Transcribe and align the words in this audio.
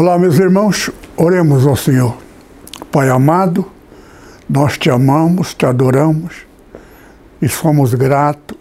Olá, 0.00 0.16
meus 0.16 0.38
irmãos, 0.38 0.92
oremos 1.16 1.66
ao 1.66 1.74
Senhor. 1.74 2.16
Pai 2.88 3.08
amado, 3.08 3.68
nós 4.48 4.78
te 4.78 4.88
amamos, 4.88 5.54
te 5.54 5.66
adoramos 5.66 6.46
e 7.42 7.48
somos 7.48 7.94
gratos 7.94 8.56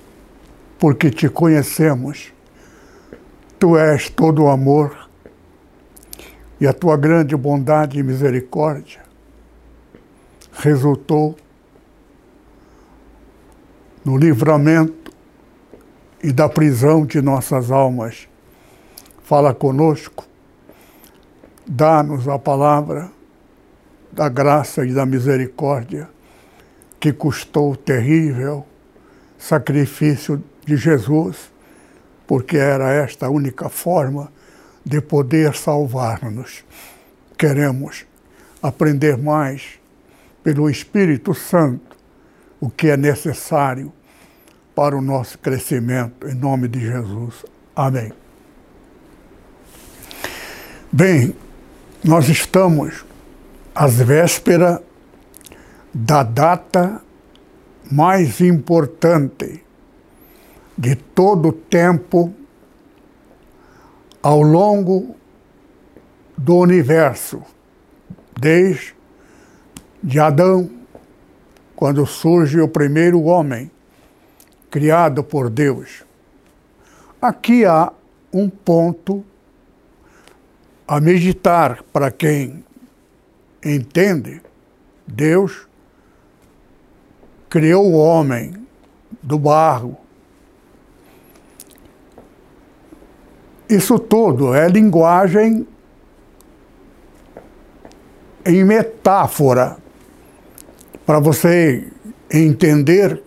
porque 0.80 1.12
te 1.12 1.30
conhecemos. 1.30 2.34
Tu 3.60 3.78
és 3.78 4.10
todo 4.10 4.46
o 4.46 4.50
amor 4.50 5.08
e 6.60 6.66
a 6.66 6.74
tua 6.74 6.98
grande 6.98 7.36
bondade 7.36 8.00
e 8.00 8.04
misericórdia 8.04 9.02
resultou 10.54 11.36
no 14.04 14.18
livramento 14.18 15.14
e 16.24 16.32
da 16.32 16.50
prisão 16.50 17.06
de 17.06 17.22
nossas 17.22 17.70
almas. 17.70 18.28
Fala 19.24 19.54
conosco 19.54 20.27
Dá-nos 21.68 22.28
a 22.28 22.40
palavra 22.40 23.12
da 24.12 24.30
graça 24.30 24.86
e 24.86 24.94
da 24.94 25.06
misericórdia 25.06 26.10
que 27.00 27.12
custou 27.12 27.74
o 27.74 27.78
terrível 27.78 28.66
sacrifício 29.38 30.42
de 30.66 30.78
Jesus, 30.78 31.52
porque 32.26 32.58
era 32.58 32.92
esta 32.92 33.28
a 33.28 33.30
única 33.30 33.70
forma 33.70 34.32
de 34.84 35.02
poder 35.02 35.54
salvar-nos. 35.56 36.64
Queremos 37.38 38.06
aprender 38.64 39.18
mais 39.18 39.80
pelo 40.44 40.70
Espírito 40.70 41.34
Santo 41.34 41.98
o 42.60 42.70
que 42.70 42.88
é 42.88 42.98
necessário 42.98 43.92
para 44.74 44.96
o 44.96 45.02
nosso 45.02 45.38
crescimento, 45.38 46.28
em 46.28 46.34
nome 46.34 46.68
de 46.68 46.80
Jesus. 46.80 47.46
Amém. 47.76 48.12
Bem, 50.92 51.36
nós 52.08 52.30
estamos 52.30 53.06
às 53.76 53.96
vésperas 53.96 54.80
da 55.94 56.24
data 56.24 57.02
mais 57.92 58.40
importante 58.40 59.62
de 60.78 60.96
todo 60.96 61.50
o 61.50 61.52
tempo 61.52 62.34
ao 64.24 64.42
longo 64.42 65.18
do 66.38 66.56
universo, 66.56 67.42
desde 68.40 68.96
de 70.02 70.18
Adão, 70.18 70.70
quando 71.76 72.06
surge 72.06 72.62
o 72.62 72.70
primeiro 72.70 73.24
homem 73.24 73.70
criado 74.72 75.26
por 75.26 75.50
Deus. 75.50 76.06
Aqui 77.22 77.66
há 77.66 77.92
um 78.32 78.48
ponto 78.48 79.26
a 80.88 81.02
meditar 81.02 81.84
para 81.92 82.10
quem 82.10 82.64
entende, 83.64 84.42
Deus 85.06 85.68
criou 87.50 87.86
o 87.92 87.98
homem 87.98 88.54
do 89.22 89.38
barro. 89.38 89.98
Isso 93.70 94.00
tudo 94.00 94.54
é 94.54 94.68
linguagem 94.70 95.68
em 98.46 98.64
metáfora 98.64 99.78
para 101.06 101.20
você 101.20 101.86
entender. 102.32 103.22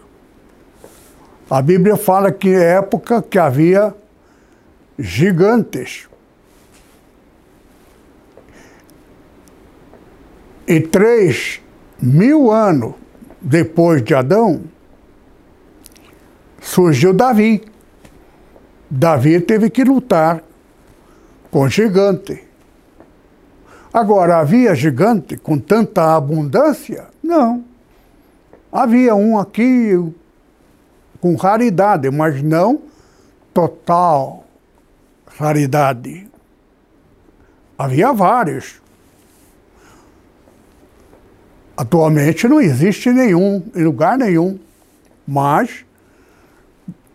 A 1.51 1.61
Bíblia 1.61 1.97
fala 1.97 2.33
que 2.33 2.55
época 2.55 3.21
que 3.21 3.39
havia 3.39 3.95
gigantes. 4.99 6.10
E 10.71 10.79
três 10.79 11.61
mil 12.01 12.53
anos 12.53 12.95
depois 13.41 14.05
de 14.05 14.15
Adão, 14.15 14.63
surgiu 16.61 17.13
Davi. 17.13 17.61
Davi 18.89 19.41
teve 19.41 19.69
que 19.69 19.83
lutar 19.83 20.45
com 21.51 21.69
gigante. 21.69 22.45
Agora, 23.93 24.39
havia 24.39 24.73
gigante 24.73 25.37
com 25.37 25.59
tanta 25.59 26.15
abundância? 26.15 27.09
Não. 27.21 27.65
Havia 28.71 29.17
um 29.17 29.41
aqui 29.41 29.99
com 31.21 31.35
raridade, 31.35 32.09
mas 32.13 32.41
não 32.45 32.81
total 33.53 34.45
raridade. 35.37 36.31
Havia 37.77 38.13
vários. 38.13 38.81
Atualmente 41.81 42.47
não 42.47 42.61
existe 42.61 43.11
nenhum, 43.11 43.65
em 43.75 43.85
lugar 43.85 44.19
nenhum. 44.19 44.59
Mas 45.27 45.83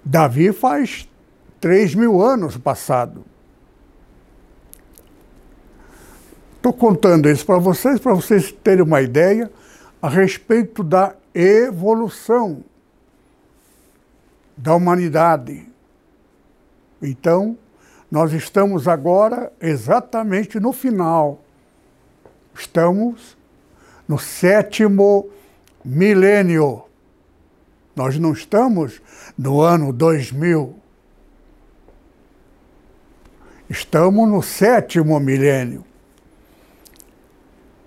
Davi 0.04 0.52
faz 0.52 1.08
três 1.62 1.94
mil 1.94 2.20
anos 2.20 2.58
passado. 2.58 3.24
Estou 6.56 6.74
contando 6.74 7.30
isso 7.30 7.46
para 7.46 7.60
vocês, 7.60 8.00
para 8.00 8.16
vocês 8.16 8.52
terem 8.52 8.84
uma 8.84 9.04
ideia 9.04 9.52
a 10.02 10.10
respeito 10.10 10.84
da 10.84 11.14
evolução 11.32 12.64
da 14.58 14.74
humanidade. 14.74 15.70
Então, 17.00 17.56
nós 18.10 18.34
estamos 18.34 18.88
agora 18.88 19.54
exatamente 19.62 20.60
no 20.60 20.74
final. 20.74 21.44
Estamos 22.56 23.35
no 24.08 24.18
sétimo 24.20 25.30
milênio. 25.84 26.84
Nós 27.96 28.18
não 28.18 28.34
estamos 28.34 29.02
no 29.38 29.62
ano 29.62 29.92
2000. 29.92 30.76
Estamos 33.70 34.30
no 34.30 34.42
sétimo 34.42 35.20
milênio. 35.20 35.84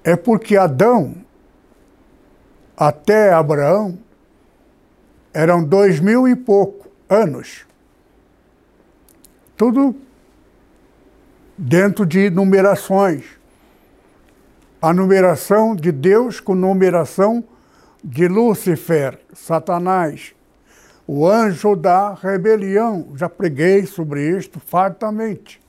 É 0.03 0.17
porque 0.17 0.57
Adão 0.57 1.15
até 2.77 3.33
Abraão 3.33 3.99
eram 5.33 5.63
dois 5.63 6.01
mil 6.01 6.27
e 6.27 6.35
pouco 6.35 6.91
anos. 7.09 7.67
Tudo 9.57 9.95
dentro 11.57 12.07
de 12.07 12.31
numerações 12.31 13.38
a 14.81 14.93
numeração 14.93 15.75
de 15.75 15.91
Deus 15.91 16.39
com 16.41 16.55
numeração 16.55 17.43
de 18.03 18.29
Lúcifer, 18.29 19.19
Satanás, 19.35 20.35
o 21.07 21.27
anjo 21.27 21.75
da 21.75 22.15
rebelião. 22.15 23.09
Já 23.17 23.29
preguei 23.29 23.87
sobre 23.87 24.29
isto 24.37 24.61
fartamente. 24.61 25.61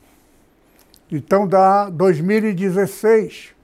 Então 1.12 1.48
dá 1.48 1.90
2016. 1.90 3.56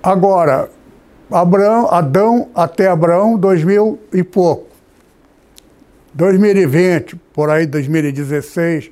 Agora, 0.00 0.68
Abraão, 1.30 1.88
Adão 1.90 2.50
até 2.54 2.88
Abraão, 2.88 3.36
dois 3.36 3.64
mil 3.64 4.00
e 4.12 4.22
pouco. 4.22 4.71
2020, 6.14 7.16
por 7.32 7.50
aí 7.50 7.66
2016 7.66 8.90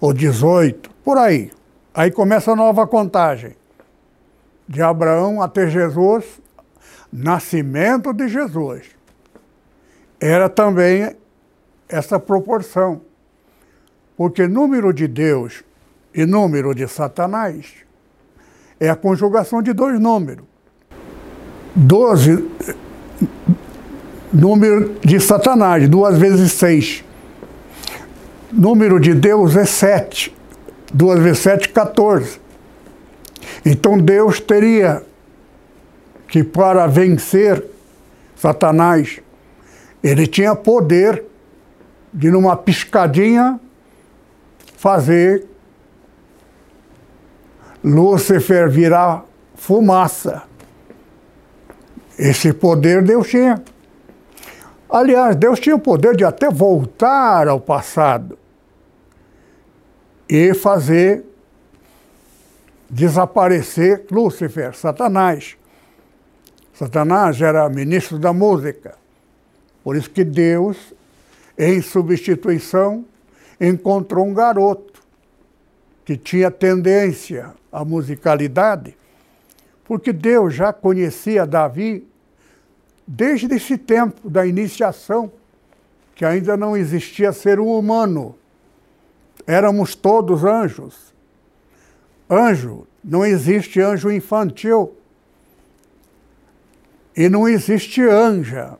ou 0.00 0.12
18, 0.12 0.90
por 1.04 1.18
aí. 1.18 1.50
Aí 1.94 2.10
começa 2.10 2.52
a 2.52 2.56
nova 2.56 2.86
contagem. 2.86 3.56
De 4.68 4.80
Abraão 4.80 5.42
até 5.42 5.66
Jesus, 5.66 6.24
nascimento 7.12 8.12
de 8.12 8.28
Jesus. 8.28 8.90
Era 10.20 10.48
também 10.48 11.16
essa 11.88 12.20
proporção. 12.20 13.00
Porque 14.16 14.46
número 14.46 14.92
de 14.92 15.08
Deus 15.08 15.64
e 16.14 16.24
número 16.26 16.74
de 16.74 16.86
Satanás 16.86 17.72
é 18.78 18.88
a 18.88 18.96
conjugação 18.96 19.62
de 19.62 19.72
dois 19.72 19.98
números. 19.98 20.44
Doze 21.74 22.48
número 24.32 24.96
de 25.04 25.18
Satanás, 25.20 25.88
duas 25.88 26.16
vezes 26.18 26.52
seis. 26.52 27.04
Número 28.52 28.98
de 28.98 29.14
Deus 29.14 29.56
é 29.56 29.64
sete. 29.64 30.34
Duas 30.92 31.20
vezes 31.20 31.38
sete, 31.38 31.68
14. 31.68 32.40
Então 33.64 33.98
Deus 33.98 34.40
teria 34.40 35.02
que, 36.28 36.42
para 36.42 36.86
vencer 36.86 37.64
Satanás, 38.36 39.20
ele 40.02 40.26
tinha 40.26 40.54
poder 40.54 41.24
de, 42.12 42.30
numa 42.30 42.56
piscadinha, 42.56 43.60
fazer 44.76 45.46
Lúcifer 47.82 48.68
virar 48.68 49.24
fumaça. 49.54 50.42
Esse 52.18 52.52
poder 52.52 53.02
Deus 53.02 53.28
tinha. 53.28 53.62
Aliás, 54.90 55.36
Deus 55.36 55.60
tinha 55.60 55.76
o 55.76 55.80
poder 55.80 56.16
de 56.16 56.24
até 56.24 56.50
voltar 56.50 57.46
ao 57.46 57.60
passado 57.60 58.36
e 60.28 60.52
fazer 60.52 61.24
desaparecer 62.88 64.04
Lúcifer, 64.10 64.74
Satanás. 64.74 65.56
Satanás 66.74 67.40
era 67.40 67.68
ministro 67.68 68.18
da 68.18 68.32
música. 68.32 68.96
Por 69.84 69.94
isso 69.94 70.10
que 70.10 70.24
Deus, 70.24 70.76
em 71.56 71.80
substituição, 71.80 73.04
encontrou 73.60 74.26
um 74.26 74.34
garoto 74.34 75.00
que 76.04 76.16
tinha 76.16 76.50
tendência 76.50 77.52
à 77.70 77.84
musicalidade, 77.84 78.96
porque 79.84 80.12
Deus 80.12 80.52
já 80.52 80.72
conhecia 80.72 81.46
Davi 81.46 82.09
desde 83.12 83.52
esse 83.52 83.76
tempo 83.76 84.30
da 84.30 84.46
iniciação, 84.46 85.32
que 86.14 86.24
ainda 86.24 86.56
não 86.56 86.76
existia 86.76 87.32
ser 87.32 87.58
humano. 87.58 88.36
Éramos 89.44 89.96
todos 89.96 90.44
anjos. 90.44 91.12
Anjo, 92.30 92.86
não 93.02 93.24
existe 93.26 93.80
anjo 93.80 94.12
infantil. 94.12 94.94
E 97.16 97.28
não 97.28 97.48
existe 97.48 98.00
anja. 98.00 98.78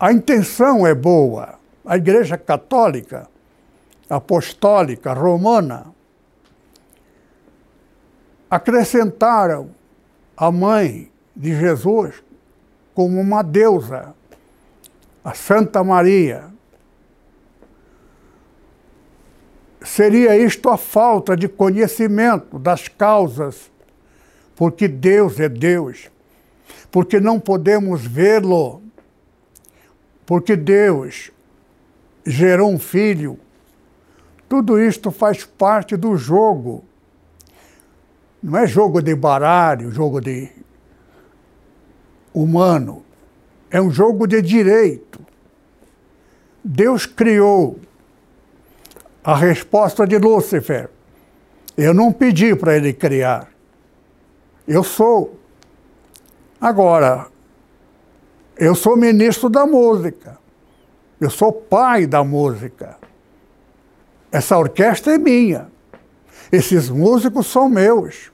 A 0.00 0.12
intenção 0.12 0.84
é 0.84 0.92
boa. 0.92 1.54
A 1.84 1.96
Igreja 1.96 2.36
Católica, 2.36 3.28
Apostólica, 4.10 5.12
Romana, 5.12 5.86
acrescentaram 8.50 9.70
a 10.36 10.50
mãe 10.50 11.11
de 11.34 11.58
Jesus 11.58 12.22
como 12.94 13.20
uma 13.20 13.42
deusa, 13.42 14.14
a 15.24 15.34
Santa 15.34 15.82
Maria. 15.82 16.44
Seria 19.80 20.36
isto 20.36 20.68
a 20.68 20.76
falta 20.76 21.36
de 21.36 21.48
conhecimento 21.48 22.58
das 22.58 22.86
causas, 22.88 23.70
porque 24.54 24.86
Deus 24.86 25.40
é 25.40 25.48
Deus, 25.48 26.10
porque 26.90 27.18
não 27.18 27.40
podemos 27.40 28.04
vê-lo, 28.04 28.82
porque 30.24 30.54
Deus 30.54 31.32
gerou 32.24 32.70
um 32.70 32.78
filho. 32.78 33.38
Tudo 34.48 34.78
isto 34.78 35.10
faz 35.10 35.44
parte 35.44 35.96
do 35.96 36.16
jogo. 36.16 36.84
Não 38.42 38.58
é 38.58 38.66
jogo 38.66 39.00
de 39.00 39.14
baralho, 39.14 39.90
jogo 39.90 40.20
de 40.20 40.50
humano. 42.34 43.04
É 43.70 43.80
um 43.80 43.90
jogo 43.90 44.26
de 44.26 44.40
direito. 44.42 45.20
Deus 46.62 47.06
criou 47.06 47.78
a 49.24 49.36
resposta 49.36 50.06
de 50.06 50.18
Lúcifer. 50.18 50.90
Eu 51.76 51.94
não 51.94 52.12
pedi 52.12 52.54
para 52.54 52.76
ele 52.76 52.92
criar. 52.92 53.48
Eu 54.66 54.84
sou. 54.84 55.38
Agora, 56.60 57.26
eu 58.56 58.74
sou 58.74 58.96
ministro 58.96 59.48
da 59.48 59.66
música. 59.66 60.38
Eu 61.20 61.30
sou 61.30 61.52
pai 61.52 62.06
da 62.06 62.22
música. 62.22 62.98
Essa 64.30 64.58
orquestra 64.58 65.14
é 65.14 65.18
minha. 65.18 65.70
Esses 66.50 66.88
músicos 66.90 67.46
são 67.46 67.68
meus. 67.68 68.30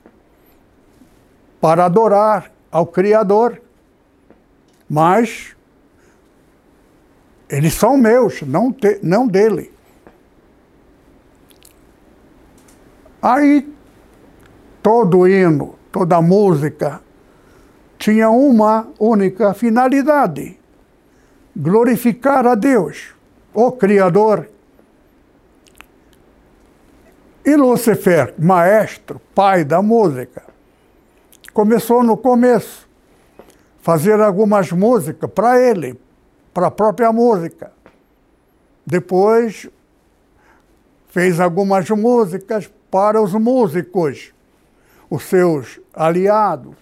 Para 1.61 1.85
adorar 1.85 2.51
ao 2.71 2.85
Criador. 2.85 3.61
Mas 4.89 5.55
eles 7.47 7.73
são 7.73 7.95
meus, 7.95 8.41
não, 8.41 8.71
te, 8.71 8.99
não 9.03 9.27
dele. 9.27 9.71
Aí, 13.21 13.71
todo 14.81 15.27
hino, 15.27 15.75
toda 15.91 16.21
música 16.21 17.01
tinha 17.99 18.29
uma 18.29 18.87
única 18.97 19.53
finalidade: 19.53 20.59
glorificar 21.55 22.47
a 22.47 22.55
Deus, 22.55 23.13
o 23.53 23.71
Criador. 23.71 24.49
E 27.45 27.55
Lúcifer, 27.55 28.33
maestro, 28.37 29.19
pai 29.33 29.63
da 29.63 29.81
música, 29.81 30.43
começou 31.53 32.03
no 32.03 32.15
começo 32.15 32.88
fazer 33.81 34.19
algumas 34.19 34.71
músicas 34.71 35.29
para 35.31 35.59
ele, 35.59 35.99
para 36.53 36.67
a 36.67 36.71
própria 36.71 37.11
música. 37.11 37.71
Depois 38.85 39.69
fez 41.09 41.39
algumas 41.39 41.89
músicas 41.89 42.71
para 42.89 43.21
os 43.21 43.33
músicos, 43.33 44.33
os 45.09 45.23
seus 45.23 45.79
aliados, 45.93 46.75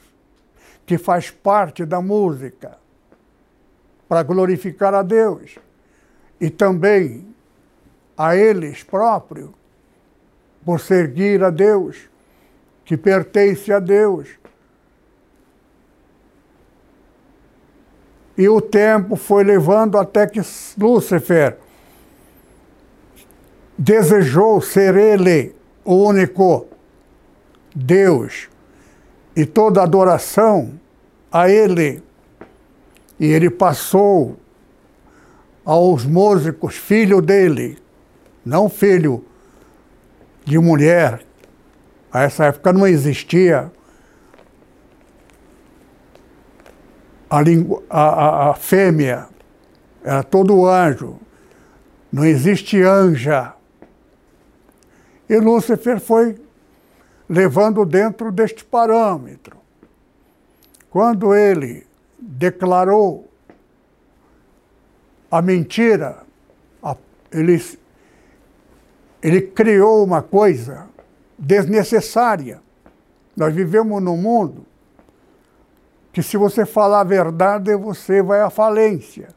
que 0.86 0.98
faz 0.98 1.30
parte 1.30 1.86
da 1.86 2.02
música, 2.02 2.78
para 4.08 4.24
glorificar 4.24 4.94
a 4.94 5.02
Deus. 5.02 5.58
E 6.40 6.50
também 6.50 7.28
a 8.18 8.36
eles 8.36 8.84
próprios, 8.84 9.50
por 10.64 10.80
seguir 10.80 11.44
a 11.44 11.50
Deus, 11.50 12.10
que 12.84 12.98
pertence 12.98 13.72
a 13.72 13.80
Deus. 13.80 14.30
E 18.38 18.48
o 18.48 18.62
tempo 18.62 19.16
foi 19.16 19.44
levando 19.44 19.98
até 19.98 20.28
que 20.28 20.42
Lúcifer 20.78 21.58
desejou 23.78 24.62
ser 24.62 24.96
ele 24.96 25.56
o 25.84 25.96
único 25.96 26.68
Deus 27.76 28.50
e 29.36 29.46
toda 29.46 29.84
adoração 29.84 30.80
a 31.32 31.50
Ele. 31.50 32.02
E 33.20 33.26
ele 33.26 33.50
passou 33.50 34.38
aos 35.64 36.06
músicos, 36.06 36.76
filho 36.76 37.22
dele, 37.22 37.78
não 38.46 38.70
filho 38.70 39.24
de 40.44 40.58
mulher. 40.58 41.22
A 42.12 42.24
essa 42.24 42.46
época 42.46 42.74
não 42.74 42.88
existia 42.88 43.72
a, 47.30 47.40
a, 47.90 48.02
a, 48.02 48.52
a 48.52 48.54
fêmea, 48.54 49.28
era 50.04 50.24
todo 50.24 50.66
anjo. 50.66 51.20
Não 52.12 52.24
existe 52.24 52.82
anja. 52.82 53.54
E 55.30 55.38
Lúcifer 55.38 56.00
foi 56.00 56.40
levando 57.28 57.86
dentro 57.86 58.32
deste 58.32 58.64
parâmetro. 58.64 59.58
Quando 60.90 61.36
ele 61.36 61.86
declarou 62.18 63.30
a 65.30 65.42
mentira, 65.42 66.26
ele, 67.32 67.62
ele 69.22 69.42
criou 69.42 70.04
uma 70.04 70.22
coisa 70.22 70.88
desnecessária. 71.38 72.62
Nós 73.36 73.54
vivemos 73.54 74.02
num 74.02 74.18
mundo 74.18 74.66
que, 76.18 76.24
se 76.24 76.36
você 76.36 76.66
falar 76.66 77.02
a 77.02 77.04
verdade, 77.04 77.76
você 77.76 78.24
vai 78.24 78.42
à 78.42 78.50
falência. 78.50 79.28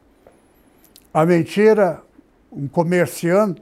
A 1.13 1.23
mentira, 1.27 2.01
um 2.51 2.67
comerciante 2.67 3.61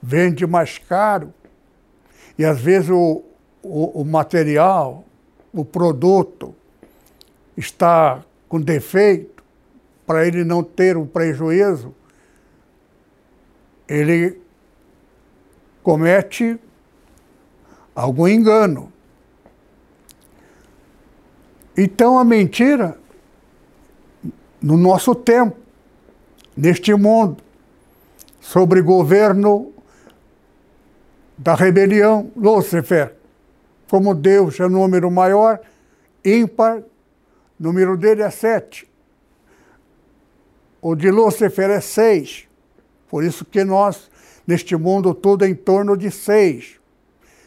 vende 0.00 0.46
mais 0.46 0.78
caro 0.78 1.34
e 2.38 2.44
às 2.44 2.60
vezes 2.60 2.90
o, 2.90 3.24
o, 3.64 4.02
o 4.02 4.04
material, 4.04 5.04
o 5.52 5.64
produto 5.64 6.54
está 7.56 8.22
com 8.48 8.60
defeito 8.60 9.42
para 10.06 10.24
ele 10.24 10.44
não 10.44 10.62
ter 10.62 10.96
um 10.96 11.08
prejuízo, 11.08 11.92
ele 13.88 14.40
comete 15.82 16.60
algum 17.92 18.28
engano. 18.28 18.92
Então 21.76 22.18
a 22.18 22.24
mentira 22.24 22.98
no 24.60 24.76
nosso 24.76 25.14
tempo, 25.14 25.56
neste 26.56 26.94
mundo, 26.94 27.42
sobre 28.40 28.80
governo 28.80 29.72
da 31.36 31.54
rebelião, 31.54 32.30
Lúcifer. 32.36 33.14
Como 33.90 34.14
Deus 34.14 34.58
é 34.60 34.68
número 34.68 35.10
maior, 35.10 35.60
ímpar, 36.24 36.82
número 37.58 37.96
dele 37.96 38.22
é 38.22 38.30
sete. 38.30 38.88
O 40.80 40.94
de 40.94 41.10
Lúcifer 41.10 41.70
é 41.70 41.80
seis. 41.80 42.48
Por 43.08 43.24
isso 43.24 43.44
que 43.44 43.64
nós, 43.64 44.10
neste 44.46 44.76
mundo, 44.76 45.12
tudo 45.14 45.44
é 45.44 45.48
em 45.48 45.54
torno 45.54 45.96
de 45.96 46.10
seis. 46.10 46.80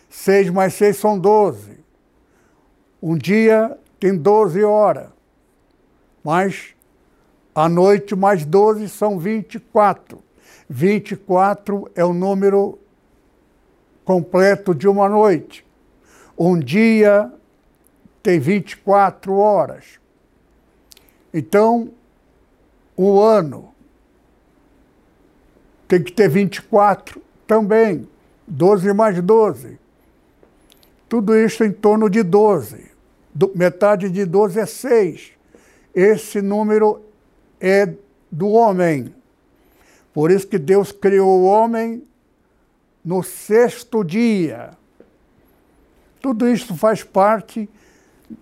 Seis 0.09 0.49
mais 0.49 0.73
seis 0.73 0.97
são 0.97 1.17
doze. 1.17 1.79
Um 3.01 3.17
dia 3.17 3.77
tem 3.99 4.15
doze 4.17 4.63
horas. 4.63 5.09
Mas 6.23 6.75
a 7.53 7.67
noite 7.67 8.15
mais 8.15 8.45
doze 8.45 8.89
são 8.89 9.17
vinte 9.19 9.55
e 9.55 9.59
quatro. 9.59 10.23
Vinte 10.69 11.11
e 11.11 11.15
quatro 11.15 11.89
é 11.95 12.03
o 12.03 12.13
número 12.13 12.79
completo 14.03 14.73
de 14.73 14.87
uma 14.87 15.09
noite. 15.09 15.65
Um 16.37 16.57
dia 16.59 17.31
tem 18.21 18.39
24 18.39 19.37
horas. 19.37 19.99
Então, 21.33 21.91
o 22.95 23.21
ano 23.21 23.73
tem 25.87 26.03
que 26.03 26.11
ter 26.11 26.29
24 26.29 27.21
também. 27.45 28.07
12 28.47 28.93
mais 28.93 29.21
12. 29.21 29.79
Tudo 31.09 31.35
isso 31.35 31.63
em 31.63 31.71
torno 31.71 32.09
de 32.09 32.23
12. 32.23 32.86
Do, 33.37 33.51
metade 33.53 34.09
de 34.09 34.25
12 34.25 34.59
é 34.59 34.65
6. 34.65 35.31
Esse 35.93 36.41
número 36.41 37.03
é 37.61 37.93
do 38.31 38.49
homem. 38.49 39.13
Por 40.11 40.31
isso 40.31 40.47
que 40.47 40.57
Deus 40.57 40.91
criou 40.91 41.41
o 41.41 41.45
homem 41.45 42.03
no 43.05 43.21
sexto 43.21 44.03
dia. 44.03 44.71
Tudo 46.19 46.49
isso 46.49 46.75
faz 46.75 47.03
parte 47.03 47.69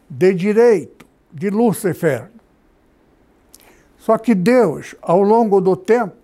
de 0.10 0.34
direito 0.34 1.06
de 1.30 1.50
Lúcifer. 1.50 2.32
Só 3.98 4.18
que 4.18 4.34
Deus, 4.34 4.96
ao 5.02 5.22
longo 5.22 5.60
do 5.60 5.76
tempo, 5.76 6.16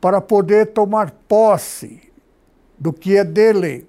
para 0.00 0.18
poder 0.18 0.68
tomar 0.68 1.10
posse 1.28 2.10
do 2.78 2.90
que 2.90 3.18
é 3.18 3.24
dele, 3.24 3.86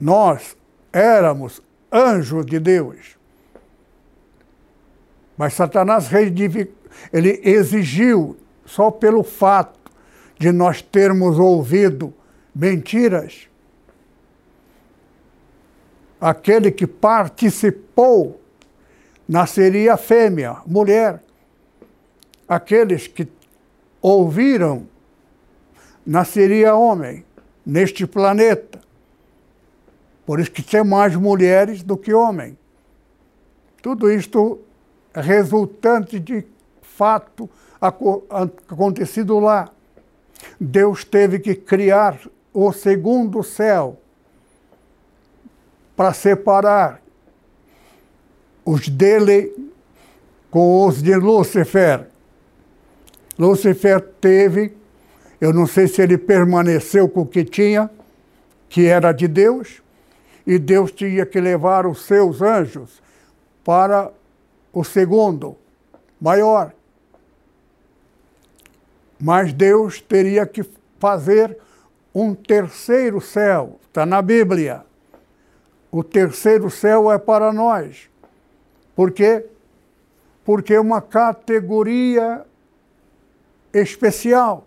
nós 0.00 0.56
éramos 0.96 1.62
anjos 1.92 2.46
de 2.46 2.58
Deus. 2.58 3.16
Mas 5.36 5.52
Satanás 5.52 6.08
ele 7.12 7.40
exigiu 7.44 8.36
só 8.64 8.90
pelo 8.90 9.22
fato 9.22 9.78
de 10.38 10.50
nós 10.50 10.80
termos 10.80 11.38
ouvido 11.38 12.12
mentiras, 12.54 13.48
aquele 16.18 16.70
que 16.70 16.86
participou 16.86 18.40
nasceria 19.28 19.96
fêmea, 19.96 20.56
mulher. 20.66 21.22
Aqueles 22.48 23.06
que 23.06 23.28
ouviram 24.00 24.88
nasceria 26.06 26.74
homem 26.74 27.24
neste 27.64 28.06
planeta. 28.06 28.75
Por 30.26 30.40
isso 30.40 30.50
que 30.50 30.62
tem 30.62 30.82
mais 30.82 31.14
mulheres 31.14 31.84
do 31.84 31.96
que 31.96 32.12
homens. 32.12 32.56
Tudo 33.80 34.10
isto 34.10 34.60
resultante 35.14 36.18
de 36.18 36.44
fato 36.82 37.48
acontecido 37.80 39.38
lá. 39.38 39.70
Deus 40.60 41.04
teve 41.04 41.38
que 41.38 41.54
criar 41.54 42.18
o 42.52 42.72
segundo 42.72 43.42
céu 43.44 44.00
para 45.94 46.12
separar 46.12 47.00
os 48.64 48.88
dele 48.88 49.54
com 50.50 50.86
os 50.86 51.02
de 51.02 51.14
Lúcifer. 51.14 52.08
Lúcifer 53.38 54.00
teve, 54.00 54.76
eu 55.40 55.52
não 55.52 55.66
sei 55.66 55.86
se 55.86 56.02
ele 56.02 56.18
permaneceu 56.18 57.08
com 57.08 57.20
o 57.20 57.26
que 57.26 57.44
tinha, 57.44 57.90
que 58.68 58.86
era 58.86 59.12
de 59.12 59.28
Deus, 59.28 59.82
e 60.46 60.58
Deus 60.58 60.92
tinha 60.92 61.26
que 61.26 61.40
levar 61.40 61.86
os 61.86 62.02
seus 62.02 62.40
anjos 62.40 63.02
para 63.64 64.12
o 64.72 64.84
segundo, 64.84 65.56
maior. 66.20 66.72
Mas 69.18 69.52
Deus 69.52 70.00
teria 70.00 70.46
que 70.46 70.64
fazer 70.98 71.58
um 72.14 72.34
terceiro 72.34 73.20
céu, 73.20 73.78
está 73.86 74.06
na 74.06 74.22
Bíblia. 74.22 74.84
O 75.90 76.04
terceiro 76.04 76.70
céu 76.70 77.10
é 77.10 77.18
para 77.18 77.52
nós. 77.52 78.08
Por 78.94 79.10
quê? 79.10 79.46
Porque 80.44 80.74
é 80.74 80.80
uma 80.80 81.02
categoria 81.02 82.46
especial 83.72 84.66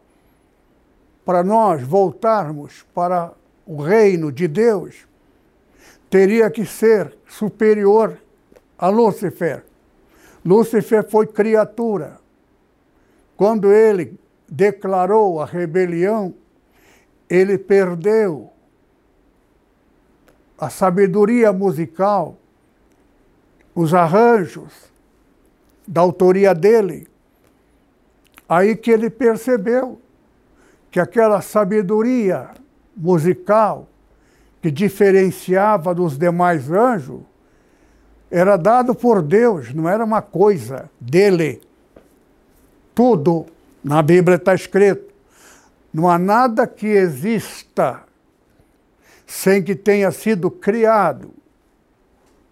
para 1.24 1.44
nós 1.44 1.82
voltarmos 1.82 2.86
para 2.94 3.32
o 3.66 3.82
reino 3.82 4.32
de 4.32 4.48
Deus, 4.48 5.08
teria 6.10 6.50
que 6.50 6.66
ser 6.66 7.16
superior 7.28 8.18
a 8.78 8.90
Lúcifer. 8.90 9.64
Lúcifer 10.44 11.08
foi 11.10 11.28
criatura. 11.28 12.20
Quando 13.38 13.72
ele 13.72 14.20
declarou 14.48 15.42
a 15.42 15.46
rebelião, 15.46 16.34
ele 17.30 17.58
perdeu 17.58 18.52
a 20.58 20.70
sabedoria 20.70 21.54
musical, 21.54 22.38
os 23.76 23.94
arranjos 23.94 24.90
da 25.88 26.02
autoria 26.02 26.54
dele. 26.54 27.08
Aí 28.48 28.76
que 28.76 28.92
ele 28.92 29.10
percebeu 29.10 30.02
que 30.92 31.00
aquela 31.00 31.40
sabedoria 31.42 32.50
musical 32.98 33.88
que 34.62 34.70
diferenciava 34.70 35.94
dos 35.94 36.18
demais 36.18 36.70
anjos 36.70 37.22
era 38.32 38.58
dado 38.58 38.94
por 38.94 39.22
Deus, 39.22 39.74
não 39.74 39.90
era 39.90 40.04
uma 40.04 40.22
coisa 40.22 40.90
dele. 41.00 41.62
Tudo 42.94 43.48
na 43.84 44.02
Bíblia 44.02 44.36
está 44.36 44.54
escrito. 44.54 45.10
Não 45.92 46.08
há 46.08 46.20
nada 46.20 46.68
que 46.68 46.86
exista 46.86 48.04
sem 49.26 49.64
que 49.64 49.76
tenha 49.76 50.12
sido 50.12 50.52
criado 50.52 51.32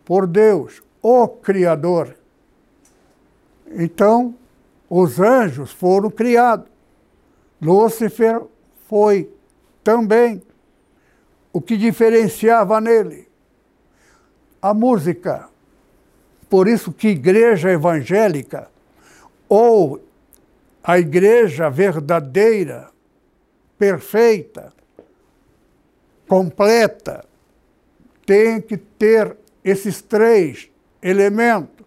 por 0.06 0.26
Deus, 0.26 0.82
o 1.02 1.28
Criador. 1.28 2.16
Então, 3.72 4.36
os 4.90 5.20
anjos 5.20 5.72
foram 5.72 6.10
criados. 6.10 6.68
Lúcifer 7.62 8.42
foi 8.88 9.30
também. 9.84 10.42
O 11.58 11.62
que 11.62 11.76
diferenciava 11.76 12.80
nele? 12.80 13.28
A 14.62 14.76
música. 14.76 15.50
Por 16.48 16.68
isso 16.68 16.94
que 16.94 17.08
igreja 17.08 17.72
evangélica 17.72 18.70
ou 19.50 20.00
a 20.84 21.00
igreja 21.00 21.68
verdadeira, 21.68 22.92
perfeita, 23.76 24.72
completa, 26.28 27.26
tem 28.24 28.62
que 28.62 28.78
ter 28.78 29.36
esses 29.64 30.00
três 30.00 30.70
elementos 31.02 31.84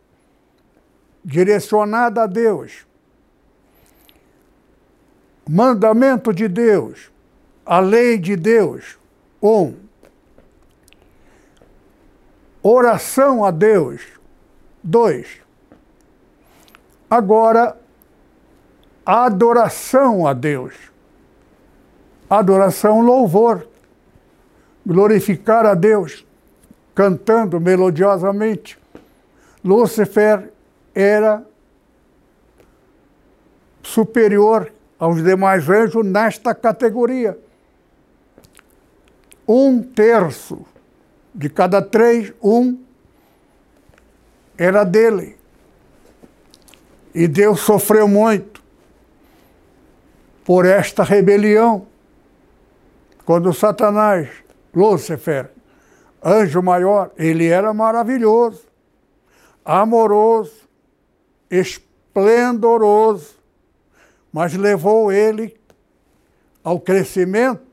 direcionada 1.24 2.24
a 2.24 2.26
Deus. 2.26 2.84
Mandamento 5.48 6.32
de 6.32 6.48
Deus, 6.48 7.12
a 7.64 7.78
lei 7.78 8.18
de 8.18 8.34
Deus. 8.34 8.98
Um. 9.42 9.74
Oração 12.62 13.44
a 13.44 13.50
Deus. 13.50 14.02
Dois. 14.82 15.40
Agora, 17.08 17.76
adoração 19.04 20.26
a 20.26 20.32
Deus. 20.32 20.74
Adoração, 22.28 23.00
louvor. 23.00 23.66
Glorificar 24.86 25.66
a 25.66 25.74
Deus, 25.74 26.26
cantando 26.94 27.60
melodiosamente. 27.60 28.78
Lúcifer 29.64 30.52
era 30.94 31.44
superior 33.82 34.72
aos 34.98 35.22
demais 35.22 35.68
anjos 35.68 36.04
nesta 36.04 36.54
categoria. 36.54 37.38
Um 39.52 39.82
terço 39.82 40.64
de 41.34 41.50
cada 41.50 41.82
três, 41.82 42.32
um 42.40 42.78
era 44.56 44.84
dele. 44.84 45.36
E 47.12 47.26
Deus 47.26 47.58
sofreu 47.58 48.06
muito 48.06 48.62
por 50.44 50.64
esta 50.64 51.02
rebelião. 51.02 51.88
Quando 53.24 53.52
Satanás, 53.52 54.28
Lúcifer, 54.72 55.50
anjo 56.24 56.62
maior, 56.62 57.10
ele 57.16 57.48
era 57.48 57.74
maravilhoso, 57.74 58.62
amoroso, 59.64 60.68
esplendoroso, 61.50 63.34
mas 64.32 64.54
levou 64.54 65.10
ele 65.10 65.58
ao 66.62 66.78
crescimento. 66.78 67.69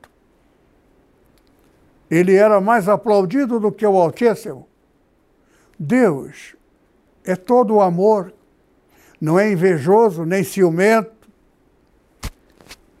Ele 2.10 2.34
era 2.34 2.60
mais 2.60 2.88
aplaudido 2.88 3.60
do 3.60 3.70
que 3.70 3.86
o 3.86 3.96
Altíssimo. 3.96 4.66
Deus 5.78 6.56
é 7.24 7.36
todo 7.36 7.80
amor, 7.80 8.32
não 9.20 9.38
é 9.38 9.50
invejoso 9.52 10.24
nem 10.24 10.42
ciumento. 10.42 11.12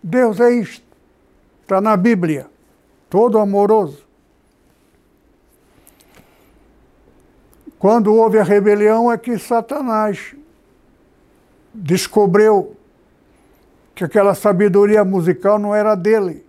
Deus 0.02 0.38
é 0.40 0.50
isto, 0.50 0.86
está 1.62 1.80
na 1.80 1.96
Bíblia, 1.96 2.46
todo 3.08 3.38
amoroso. 3.38 4.06
Quando 7.78 8.12
houve 8.12 8.38
a 8.38 8.44
rebelião 8.44 9.10
é 9.10 9.16
que 9.16 9.38
Satanás 9.38 10.34
descobriu 11.72 12.76
que 13.94 14.04
aquela 14.04 14.34
sabedoria 14.34 15.04
musical 15.04 15.58
não 15.58 15.74
era 15.74 15.94
dele, 15.94 16.44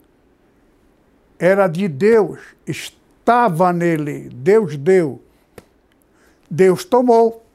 era 1.39 1.67
de 1.67 1.87
Deus, 1.87 2.39
estava 2.67 3.71
nele, 3.71 4.29
Deus 4.29 4.75
deu. 4.75 5.21
Deus 6.51 6.83
tomou. 6.83 7.45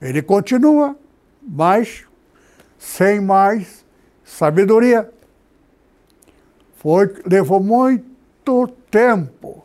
Ele 0.00 0.22
continua, 0.22 0.96
mas 1.42 2.06
sem 2.78 3.20
mais 3.20 3.84
sabedoria. 4.24 5.12
Foi, 6.76 7.12
levou 7.26 7.60
muito 7.60 8.66
tempo 8.90 9.62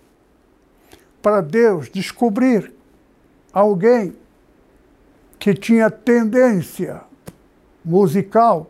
para 1.21 1.39
Deus 1.39 1.89
descobrir 1.89 2.73
alguém 3.53 4.13
que 5.39 5.53
tinha 5.53 5.89
tendência 5.89 7.01
musical, 7.83 8.69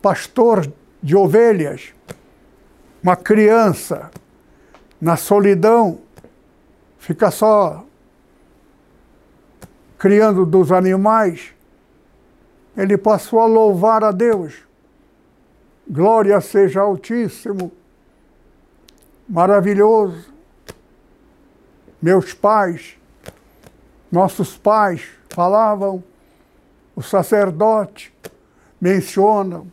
pastor 0.00 0.72
de 1.02 1.16
ovelhas, 1.16 1.92
uma 3.02 3.16
criança 3.16 4.10
na 5.00 5.16
solidão, 5.16 5.98
fica 6.98 7.30
só 7.30 7.84
criando 9.98 10.46
dos 10.46 10.70
animais, 10.70 11.52
ele 12.76 12.96
passou 12.96 13.40
a 13.40 13.46
louvar 13.46 14.04
a 14.04 14.12
Deus. 14.12 14.62
Glória 15.88 16.40
seja 16.40 16.80
Altíssimo, 16.80 17.72
maravilhoso. 19.28 20.32
Meus 22.00 22.32
pais, 22.32 22.96
nossos 24.10 24.56
pais 24.56 25.08
falavam, 25.30 26.02
o 26.94 27.02
sacerdote 27.02 28.12
mencionam 28.80 29.66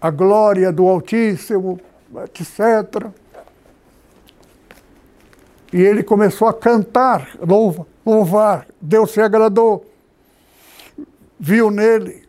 a 0.00 0.10
glória 0.10 0.72
do 0.72 0.86
Altíssimo, 0.86 1.80
etc. 2.34 3.10
E 5.72 5.80
ele 5.80 6.02
começou 6.02 6.48
a 6.48 6.54
cantar, 6.54 7.36
louva, 7.40 7.86
louvar. 8.04 8.66
Deus 8.80 9.10
se 9.10 9.20
agradou. 9.20 9.84
Viu 11.38 11.70
nele 11.70 12.28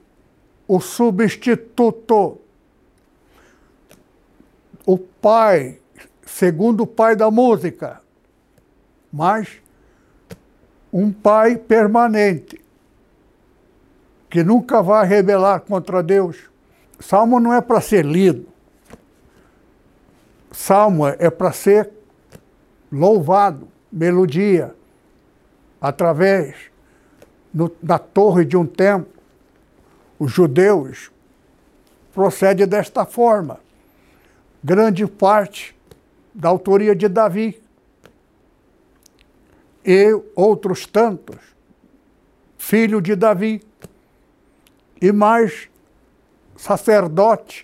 o 0.68 0.80
substituto, 0.80 2.40
o 4.86 4.98
pai, 4.98 5.80
segundo 6.26 6.86
pai 6.86 7.16
da 7.16 7.32
música, 7.32 8.02
mas 9.12 9.62
um 10.94 11.12
pai 11.12 11.58
permanente, 11.58 12.62
que 14.30 14.44
nunca 14.44 14.84
vai 14.84 15.08
rebelar 15.08 15.62
contra 15.62 16.04
Deus. 16.04 16.49
Salmo 17.00 17.40
não 17.40 17.54
é 17.54 17.62
para 17.62 17.82
ser 17.82 18.06
lido. 18.06 18.48
Salmo 20.52 21.08
é 21.08 21.30
para 21.30 21.52
ser 21.52 21.90
louvado, 22.92 23.68
melodia 23.92 24.76
através 25.80 26.56
no, 27.54 27.72
da 27.82 27.98
torre 27.98 28.46
de 28.46 28.58
um 28.58 28.66
templo, 28.66 29.12
os 30.18 30.32
judeus 30.32 31.12
procede 32.14 32.66
desta 32.66 33.06
forma. 33.06 33.60
Grande 34.64 35.08
parte 35.08 35.76
da 36.34 36.50
autoria 36.50 36.96
de 36.96 37.08
Davi 37.08 37.62
e 39.86 40.22
outros 40.36 40.86
tantos, 40.86 41.38
filho 42.58 43.02
de 43.02 43.16
Davi, 43.16 43.62
e 45.02 45.12
mais 45.14 45.70
sacerdote 46.60 47.64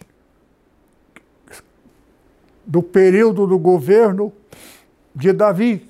do 2.66 2.82
período 2.82 3.46
do 3.46 3.60
governo 3.60 4.32
de 5.14 5.34
Davi. 5.34 5.86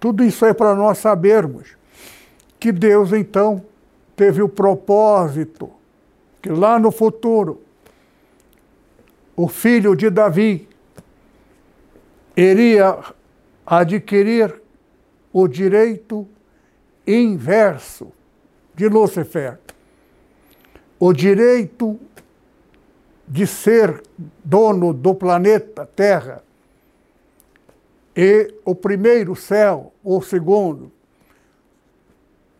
Tudo 0.00 0.24
isso 0.24 0.44
é 0.44 0.52
para 0.52 0.74
nós 0.74 0.98
sabermos 0.98 1.76
que 2.58 2.72
Deus 2.72 3.12
então 3.12 3.64
teve 4.16 4.42
o 4.42 4.48
propósito 4.48 5.70
que 6.42 6.50
lá 6.50 6.80
no 6.80 6.90
futuro 6.90 7.62
o 9.36 9.46
filho 9.46 9.94
de 9.94 10.10
Davi 10.10 10.68
iria 12.36 12.98
adquirir 13.64 14.60
o 15.32 15.46
direito 15.46 16.28
inverso 17.06 18.12
de 18.74 18.88
Lúcifer, 18.88 19.58
o 21.04 21.12
direito 21.12 21.98
de 23.26 23.44
ser 23.44 24.04
dono 24.44 24.92
do 24.92 25.12
planeta 25.12 25.84
Terra 25.84 26.44
e 28.14 28.54
o 28.64 28.72
primeiro 28.72 29.34
céu, 29.34 29.92
ou 30.04 30.22
segundo, 30.22 30.92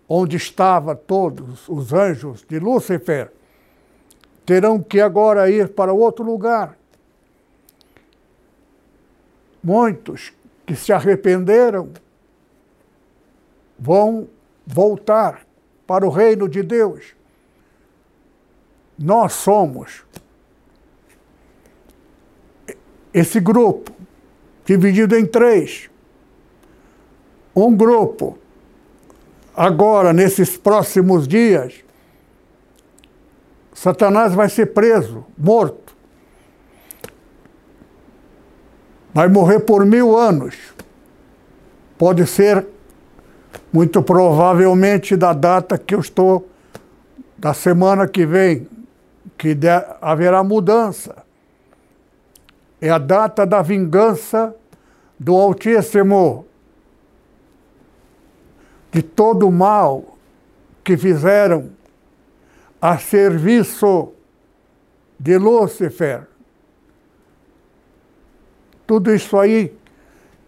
onde 0.08 0.36
estavam 0.36 0.96
todos 0.96 1.68
os 1.68 1.92
anjos 1.92 2.44
de 2.48 2.58
Lúcifer, 2.58 3.30
terão 4.44 4.82
que 4.82 5.00
agora 5.00 5.48
ir 5.48 5.68
para 5.68 5.92
outro 5.92 6.24
lugar. 6.24 6.76
Muitos 9.62 10.32
que 10.66 10.74
se 10.74 10.92
arrependeram 10.92 11.92
vão 13.78 14.26
voltar 14.66 15.46
para 15.86 16.04
o 16.04 16.10
reino 16.10 16.48
de 16.48 16.64
Deus. 16.64 17.14
Nós 19.02 19.32
somos 19.32 20.04
esse 23.12 23.40
grupo 23.40 23.90
dividido 24.64 25.16
em 25.16 25.26
três. 25.26 25.90
Um 27.54 27.74
grupo, 27.76 28.38
agora, 29.56 30.12
nesses 30.12 30.56
próximos 30.56 31.26
dias, 31.26 31.82
Satanás 33.74 34.34
vai 34.34 34.48
ser 34.48 34.66
preso, 34.66 35.26
morto. 35.36 35.96
Vai 39.12 39.26
morrer 39.26 39.58
por 39.58 39.84
mil 39.84 40.16
anos. 40.16 40.54
Pode 41.98 42.24
ser, 42.28 42.64
muito 43.72 44.00
provavelmente, 44.00 45.16
da 45.16 45.32
data 45.32 45.76
que 45.76 45.92
eu 45.92 45.98
estou, 45.98 46.48
da 47.36 47.52
semana 47.52 48.06
que 48.06 48.24
vem, 48.24 48.68
que 49.42 49.58
haverá 50.00 50.44
mudança 50.44 51.24
é 52.80 52.88
a 52.88 52.98
data 52.98 53.44
da 53.44 53.60
vingança 53.60 54.54
do 55.18 55.34
Altíssimo, 55.34 56.46
de 58.92 59.02
todo 59.02 59.48
o 59.48 59.50
mal 59.50 60.16
que 60.84 60.96
fizeram 60.96 61.72
a 62.80 62.98
serviço 62.98 64.12
de 65.18 65.36
Lúcifer. 65.38 66.28
Tudo 68.86 69.12
isso 69.12 69.36
aí 69.36 69.76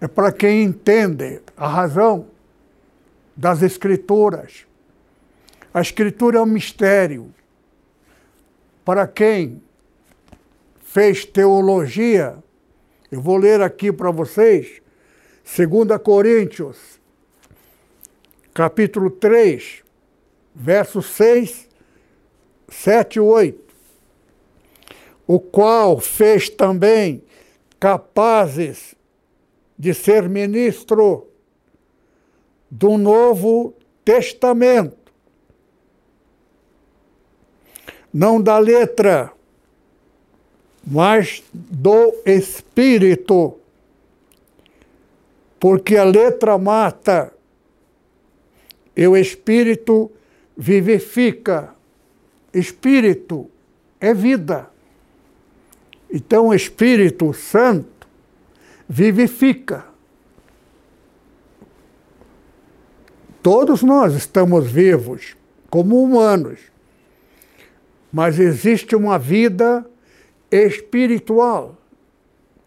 é 0.00 0.06
para 0.06 0.30
quem 0.30 0.62
entende 0.62 1.42
a 1.56 1.66
razão 1.66 2.28
das 3.36 3.60
Escrituras. 3.60 4.64
A 5.72 5.80
Escritura 5.80 6.38
é 6.38 6.40
um 6.40 6.46
mistério. 6.46 7.34
Para 8.84 9.06
quem 9.06 9.62
fez 10.80 11.24
teologia, 11.24 12.36
eu 13.10 13.20
vou 13.20 13.36
ler 13.36 13.62
aqui 13.62 13.90
para 13.90 14.10
vocês, 14.10 14.82
2 15.44 16.00
Coríntios, 16.02 17.00
capítulo 18.52 19.10
3, 19.10 19.82
versos 20.54 21.06
6, 21.06 21.68
7 22.68 23.16
e 23.16 23.20
8. 23.20 23.74
O 25.26 25.40
qual 25.40 25.98
fez 25.98 26.50
também 26.50 27.24
capazes 27.80 28.94
de 29.78 29.94
ser 29.94 30.28
ministro 30.28 31.26
do 32.70 32.98
Novo 32.98 33.74
Testamento, 34.04 35.03
não 38.14 38.40
da 38.40 38.56
letra, 38.58 39.32
mas 40.86 41.42
do 41.52 42.14
Espírito, 42.24 43.58
porque 45.58 45.96
a 45.96 46.04
letra 46.04 46.56
mata 46.56 47.32
e 48.96 49.04
o 49.08 49.16
Espírito 49.16 50.12
vivifica. 50.56 51.74
Espírito 52.52 53.50
é 53.98 54.14
vida. 54.14 54.70
Então, 56.08 56.48
o 56.48 56.54
Espírito 56.54 57.32
Santo 57.32 58.06
vivifica. 58.88 59.86
Todos 63.42 63.82
nós 63.82 64.14
estamos 64.14 64.70
vivos 64.70 65.36
como 65.68 66.00
humanos, 66.00 66.60
mas 68.14 68.38
existe 68.38 68.94
uma 68.94 69.18
vida 69.18 69.84
espiritual, 70.48 71.76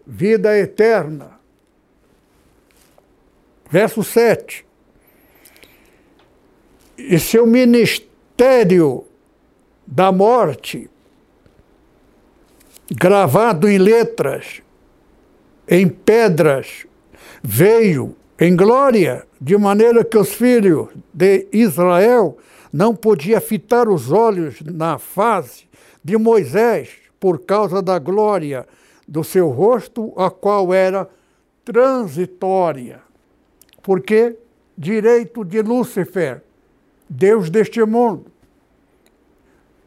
vida 0.05 0.57
eterna. 0.59 1.39
Verso 3.71 4.03
7. 4.03 4.65
E 6.97 7.17
seu 7.17 7.47
ministério 7.47 9.05
da 9.85 10.11
morte, 10.11 10.89
gravado 12.91 13.69
em 13.69 13.77
letras, 13.77 14.61
em 15.65 15.87
pedras, 15.87 16.85
veio 17.41 18.17
em 18.37 18.53
glória, 18.53 19.25
de 19.39 19.57
maneira 19.57 20.03
que 20.03 20.17
os 20.17 20.33
filhos 20.33 20.89
de 21.13 21.47
Israel 21.53 22.37
não 22.71 22.95
podiam 22.95 23.39
fitar 23.41 23.87
os 23.87 24.11
olhos 24.11 24.61
na 24.61 24.97
face 24.97 25.67
de 26.03 26.17
Moisés 26.17 26.89
por 27.19 27.39
causa 27.39 27.81
da 27.81 27.97
glória 27.99 28.67
do 29.07 29.23
seu 29.23 29.49
rosto, 29.49 30.13
a 30.17 30.29
qual 30.29 30.73
era 30.73 31.09
transitória. 31.63 33.01
Porque 33.81 34.37
direito 34.77 35.43
de 35.43 35.61
Lúcifer, 35.61 36.41
Deus 37.09 37.49
deste 37.49 37.83
mundo, 37.83 38.25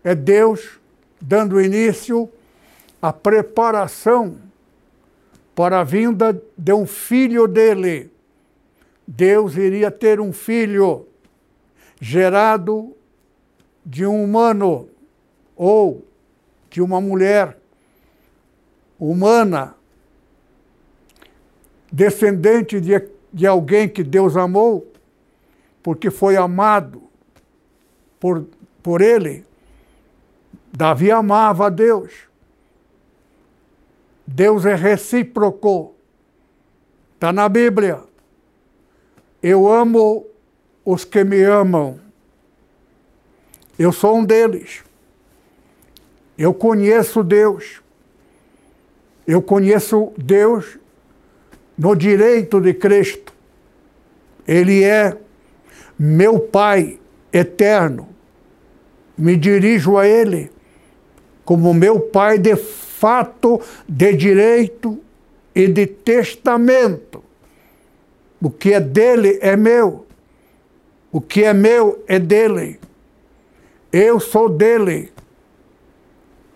é 0.02 0.14
Deus 0.14 0.80
dando 1.20 1.60
início 1.60 2.28
à 3.00 3.12
preparação 3.12 4.36
para 5.54 5.80
a 5.80 5.84
vinda 5.84 6.40
de 6.56 6.72
um 6.72 6.86
filho 6.86 7.46
dele. 7.46 8.10
Deus 9.06 9.56
iria 9.56 9.90
ter 9.90 10.20
um 10.20 10.32
filho 10.32 11.06
gerado 12.00 12.96
de 13.84 14.06
um 14.06 14.24
humano 14.24 14.88
ou 15.54 16.04
de 16.70 16.80
uma 16.80 17.00
mulher 17.00 17.58
humana, 18.98 19.74
descendente 21.92 22.80
de, 22.80 23.08
de 23.32 23.46
alguém 23.46 23.88
que 23.88 24.02
Deus 24.02 24.36
amou, 24.36 24.90
porque 25.82 26.10
foi 26.10 26.36
amado 26.36 27.02
por, 28.18 28.46
por 28.82 29.00
ele. 29.00 29.44
Davi 30.72 31.10
amava 31.10 31.66
a 31.66 31.70
Deus. 31.70 32.28
Deus 34.26 34.64
é 34.64 34.74
recíproco. 34.74 35.94
Está 37.14 37.32
na 37.32 37.48
Bíblia. 37.48 38.02
Eu 39.42 39.70
amo 39.70 40.29
os 40.90 41.04
que 41.04 41.22
me 41.22 41.42
amam. 41.42 42.00
Eu 43.78 43.92
sou 43.92 44.16
um 44.18 44.24
deles. 44.24 44.82
Eu 46.36 46.52
conheço 46.52 47.22
Deus. 47.22 47.80
Eu 49.26 49.40
conheço 49.40 50.12
Deus 50.18 50.78
no 51.78 51.94
direito 51.94 52.60
de 52.60 52.74
Cristo. 52.74 53.32
Ele 54.46 54.82
é 54.82 55.16
meu 55.98 56.40
Pai 56.40 56.98
eterno. 57.32 58.08
Me 59.16 59.36
dirijo 59.36 59.96
a 59.96 60.08
Ele 60.08 60.50
como 61.44 61.72
meu 61.72 62.00
Pai 62.00 62.38
de 62.38 62.56
fato, 62.56 63.60
de 63.88 64.12
direito 64.14 64.98
e 65.54 65.68
de 65.68 65.86
testamento. 65.86 67.22
O 68.42 68.50
que 68.50 68.72
é 68.72 68.80
dele 68.80 69.38
é 69.40 69.56
meu. 69.56 70.09
O 71.12 71.20
que 71.20 71.44
é 71.44 71.52
meu 71.52 72.04
é 72.06 72.18
dele. 72.18 72.78
Eu 73.92 74.20
sou 74.20 74.48
dele. 74.48 75.12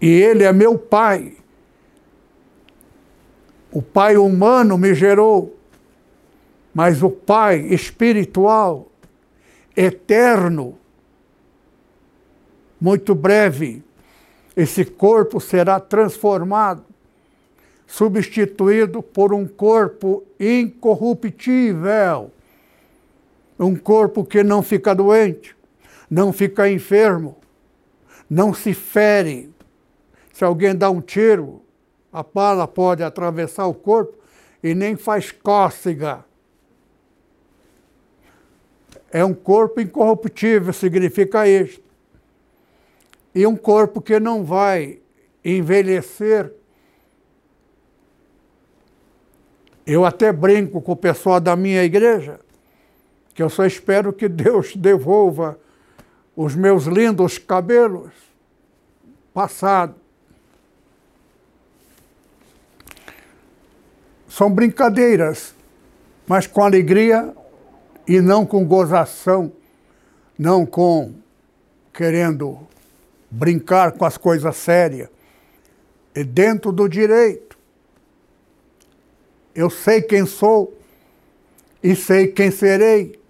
E 0.01 0.09
ele 0.09 0.45
é 0.45 0.53
meu 0.53 0.79
pai. 0.79 1.37
O 3.73 3.83
pai 3.83 4.17
humano 4.17 4.79
me 4.79 4.95
gerou, 4.95 5.59
mas 6.73 7.03
o 7.03 7.11
pai 7.11 7.59
espiritual, 7.75 8.89
eterno, 9.77 10.79
muito 12.81 13.17
breve, 13.17 13.83
esse 14.57 14.85
corpo 14.85 15.41
será 15.41 15.81
transformado 15.81 16.85
substituído 17.87 19.03
por 19.03 19.33
um 19.33 19.47
corpo 19.47 20.25
incorruptível. 20.39 22.31
Um 23.59 23.77
corpo 23.77 24.25
que 24.25 24.43
não 24.43 24.63
fica 24.63 24.95
doente, 24.95 25.57
não 26.11 26.33
fica 26.33 26.69
enfermo, 26.69 27.37
não 28.29 28.53
se 28.53 28.75
fere. 28.75 29.53
Se 30.33 30.45
alguém 30.45 30.75
dá 30.75 30.91
um 30.91 31.01
tiro, 31.01 31.63
a 32.13 32.23
bala 32.23 32.67
pode 32.67 33.03
atravessar 33.03 33.67
o 33.67 33.75
corpo 33.75 34.19
e 34.63 34.75
nem 34.75 34.97
faz 34.97 35.31
cócega. 35.31 36.25
É 39.13 39.25
um 39.25 39.35
corpo 39.35 39.81
incorruptível, 39.81 40.73
significa 40.73 41.47
isto. 41.47 41.83
E 43.35 43.47
um 43.47 43.57
corpo 43.57 44.01
que 44.01 44.19
não 44.19 44.45
vai 44.45 45.01
envelhecer 45.45 46.53
Eu 49.87 50.05
até 50.05 50.33
brinco 50.33 50.81
com 50.81 50.93
o 50.93 50.97
pessoal 50.97 51.39
da 51.39 51.55
minha 51.55 51.85
igreja, 51.85 52.41
que 53.35 53.43
eu 53.43 53.51
só 53.51 53.67
espero 53.67 54.13
que 54.13 54.29
Deus 54.29 54.77
devolva 54.77 55.59
os 56.37 56.55
meus 56.55 56.85
lindos 56.85 57.37
cabelos 57.37 58.13
passados. 59.33 59.97
São 64.29 64.51
brincadeiras, 64.51 65.55
mas 66.27 66.47
com 66.47 66.63
alegria 66.63 67.35
e 68.07 68.21
não 68.21 68.47
com 68.47 68.65
gozação, 68.65 69.53
não 70.39 70.65
com 70.65 71.15
querendo 71.93 72.59
brincar 73.31 73.93
com 73.93 74.05
as 74.05 74.17
coisas 74.17 74.57
sérias. 74.57 75.09
E 76.15 76.23
dentro 76.23 76.71
do 76.71 76.89
direito 76.89 77.57
eu 79.55 79.71
sei 79.71 80.03
quem 80.03 80.27
sou 80.27 80.77
e 81.83 81.95
sei 81.95 82.29
quem 82.29 82.51
serei. 82.51 83.24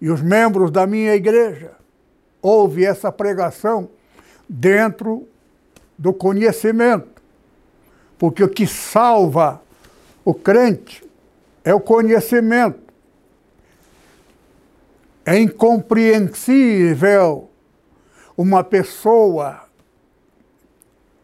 E 0.00 0.10
os 0.10 0.22
membros 0.22 0.70
da 0.70 0.86
minha 0.86 1.14
igreja 1.14 1.72
ouvem 2.40 2.86
essa 2.86 3.10
pregação 3.10 3.90
dentro 4.48 5.26
do 5.96 6.12
conhecimento. 6.12 7.20
Porque 8.16 8.42
o 8.42 8.48
que 8.48 8.66
salva 8.66 9.60
o 10.24 10.32
crente 10.32 11.04
é 11.64 11.74
o 11.74 11.80
conhecimento. 11.80 12.78
É 15.24 15.38
incompreensível 15.38 17.50
uma 18.36 18.64
pessoa 18.64 19.64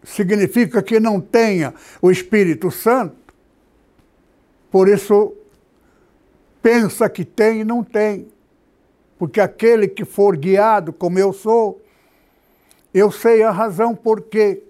significa 0.02 0.82
que 0.82 1.00
não 1.00 1.20
tenha 1.20 1.72
o 2.02 2.10
Espírito 2.10 2.70
Santo 2.70 3.24
por 4.74 4.88
isso, 4.88 5.32
pensa 6.60 7.08
que 7.08 7.24
tem 7.24 7.60
e 7.60 7.64
não 7.64 7.84
tem. 7.84 8.26
Porque 9.18 9.40
aquele 9.40 9.88
que 9.88 10.04
for 10.04 10.36
guiado 10.36 10.92
como 10.92 11.18
eu 11.18 11.32
sou, 11.32 11.80
eu 12.92 13.10
sei 13.10 13.42
a 13.42 13.50
razão 13.50 13.94
por 13.94 14.22
quê. 14.22 14.62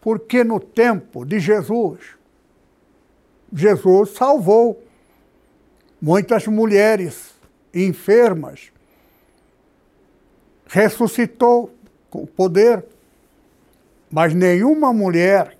Porque 0.00 0.44
no 0.44 0.60
tempo 0.60 1.24
de 1.24 1.38
Jesus, 1.40 2.00
Jesus 3.52 4.10
salvou 4.10 4.82
muitas 6.00 6.46
mulheres 6.46 7.34
enfermas, 7.74 8.72
ressuscitou 10.66 11.74
com 12.08 12.26
poder, 12.26 12.84
mas 14.10 14.32
nenhuma 14.34 14.92
mulher 14.92 15.58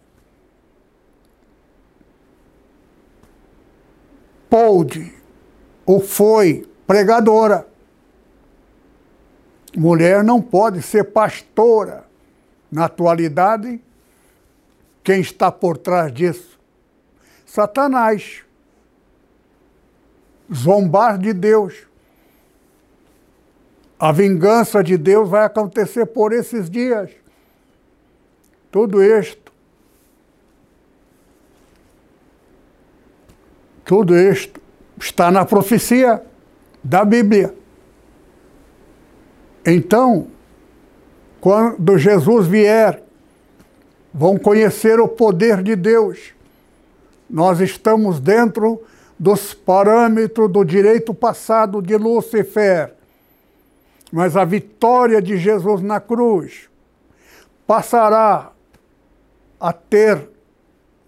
pôde 4.48 5.12
ou 5.84 6.00
foi 6.00 6.66
pregadora. 6.86 7.66
Mulher 9.76 10.24
não 10.24 10.40
pode 10.40 10.80
ser 10.80 11.04
pastora. 11.04 12.04
Na 12.72 12.86
atualidade, 12.86 13.80
quem 15.04 15.20
está 15.20 15.52
por 15.52 15.76
trás 15.76 16.12
disso? 16.12 16.58
Satanás. 17.44 18.42
Zombar 20.52 21.18
de 21.18 21.32
Deus. 21.32 21.86
A 23.98 24.12
vingança 24.12 24.82
de 24.82 24.96
Deus 24.96 25.28
vai 25.28 25.44
acontecer 25.44 26.06
por 26.06 26.32
esses 26.32 26.70
dias. 26.70 27.10
Tudo 28.70 29.02
isto. 29.02 29.52
Tudo 33.84 34.16
isto 34.16 34.60
está 34.98 35.30
na 35.30 35.44
profecia 35.44 36.22
da 36.82 37.04
Bíblia. 37.04 37.54
Então, 39.66 40.28
quando 41.40 41.98
Jesus 41.98 42.46
vier, 42.46 43.02
vão 44.14 44.38
conhecer 44.38 45.00
o 45.00 45.08
poder 45.08 45.60
de 45.60 45.74
Deus. 45.74 46.32
Nós 47.28 47.60
estamos 47.60 48.20
dentro 48.20 48.80
dos 49.18 49.52
parâmetros 49.52 50.48
do 50.50 50.64
direito 50.64 51.12
passado 51.12 51.82
de 51.82 51.96
Lúcifer. 51.96 52.94
Mas 54.12 54.36
a 54.36 54.44
vitória 54.44 55.20
de 55.20 55.36
Jesus 55.36 55.82
na 55.82 55.98
cruz 55.98 56.70
passará 57.66 58.52
a 59.58 59.72
ter 59.72 60.30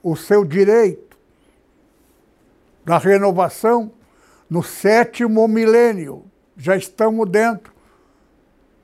o 0.03 0.17
seu 0.17 0.45
direito 0.45 1.17
da 2.85 2.99
renovação 2.99 3.93
no 4.51 4.65
sétimo 4.65 5.47
milênio. 5.47 6.25
Já 6.57 6.77
estamos 6.77 7.29
dentro 7.31 7.78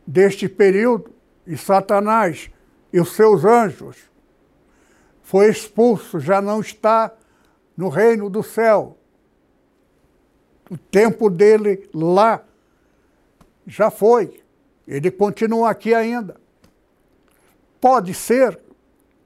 deste 0.07 0.49
período 0.49 1.13
e 1.47 1.57
Satanás 1.57 2.51
e 2.93 3.01
os 3.01 3.15
seus 3.15 3.45
anjos 3.45 3.97
foi 5.23 5.49
expulso, 5.49 6.21
já 6.21 6.41
não 6.41 6.61
está 6.61 7.13
no 7.77 7.89
reino 7.89 8.29
do 8.29 8.43
céu. 8.43 8.97
O 10.71 10.77
tempo 10.77 11.29
dele 11.31 11.89
lá 11.93 12.45
já 13.67 13.91
foi. 13.91 14.43
Ele 14.87 15.11
continua 15.11 15.71
aqui 15.71 15.95
ainda. 15.95 16.37
Pode 17.81 18.15
ser 18.15 18.59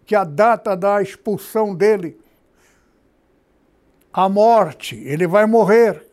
que 0.06 0.14
a 0.14 0.24
data 0.24 0.76
da 0.76 1.02
expulsão 1.02 1.74
dele, 1.74 2.18
a 4.12 4.28
morte, 4.28 4.96
ele 5.04 5.26
vai 5.26 5.46
morrer. 5.46 6.06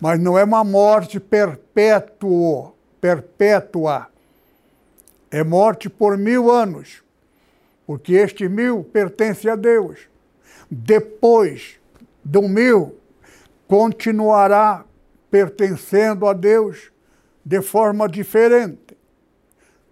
Mas 0.00 0.18
não 0.20 0.36
é 0.36 0.44
uma 0.44 0.64
morte 0.64 1.20
perpétua, 1.20 2.74
perpétua. 3.00 4.08
É 5.30 5.44
morte 5.44 5.88
por 5.88 6.18
mil 6.18 6.50
anos, 6.50 7.02
porque 7.86 8.14
este 8.14 8.48
mil 8.48 8.84
pertence 8.84 9.48
a 9.48 9.56
Deus. 9.56 10.08
Depois 10.70 11.80
do 12.24 12.42
mil, 12.42 12.96
continuará 13.66 14.84
pertencendo 15.30 16.26
a 16.26 16.32
Deus 16.32 16.90
de 17.44 17.62
forma 17.62 18.08
diferente, 18.08 18.96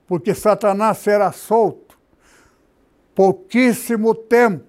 porque 0.07 0.35
Satanás 0.35 0.99
será 0.99 1.33
solto 1.33 1.99
pouquíssimo 3.15 4.15
tempo 4.15 4.65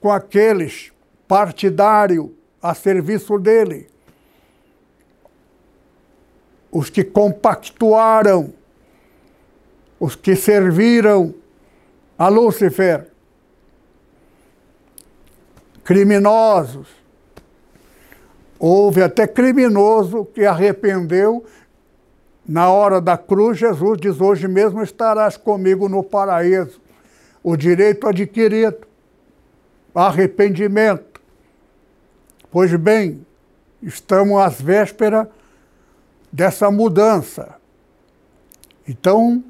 com 0.00 0.12
aqueles 0.12 0.92
partidários 1.26 2.30
a 2.62 2.74
serviço 2.74 3.38
dele, 3.38 3.88
os 6.74 6.90
que 6.90 7.02
compactuaram, 7.02 8.52
os 9.98 10.14
que 10.14 10.36
serviram 10.36 11.34
a 12.18 12.28
Lúcifer, 12.28 13.08
criminosos, 15.82 17.04
Houve 18.66 19.02
até 19.02 19.26
criminoso 19.26 20.24
que 20.24 20.46
arrependeu. 20.46 21.44
Na 22.48 22.70
hora 22.70 22.98
da 22.98 23.18
cruz, 23.18 23.58
Jesus 23.58 23.98
diz: 24.00 24.18
Hoje 24.18 24.48
mesmo 24.48 24.82
estarás 24.82 25.36
comigo 25.36 25.86
no 25.86 26.02
paraíso. 26.02 26.80
O 27.42 27.58
direito 27.58 28.08
adquirido, 28.08 28.86
arrependimento. 29.94 31.20
Pois 32.50 32.74
bem, 32.74 33.26
estamos 33.82 34.40
às 34.40 34.58
vésperas 34.62 35.26
dessa 36.34 36.68
mudança. 36.68 37.54
Então, 38.88 39.44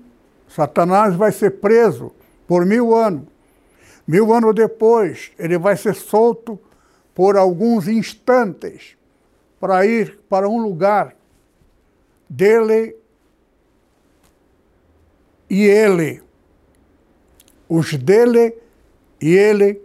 Satanás 0.46 1.16
vai 1.16 1.32
ser 1.32 1.52
preso 1.52 2.12
por 2.46 2.66
mil 2.66 2.94
anos. 2.94 3.24
Mil 4.06 4.34
anos 4.34 4.54
depois, 4.54 5.32
ele 5.38 5.56
vai 5.56 5.78
ser 5.78 5.94
solto 5.94 6.60
por 7.14 7.38
alguns 7.38 7.88
instantes 7.88 8.98
para 9.58 9.86
ir 9.86 10.20
para 10.28 10.46
um 10.46 10.60
lugar 10.60 11.16
dele 12.28 12.94
e 15.48 15.62
ele. 15.62 16.22
Os 17.66 17.94
dele 17.94 18.58
e 19.22 19.34
ele, 19.34 19.80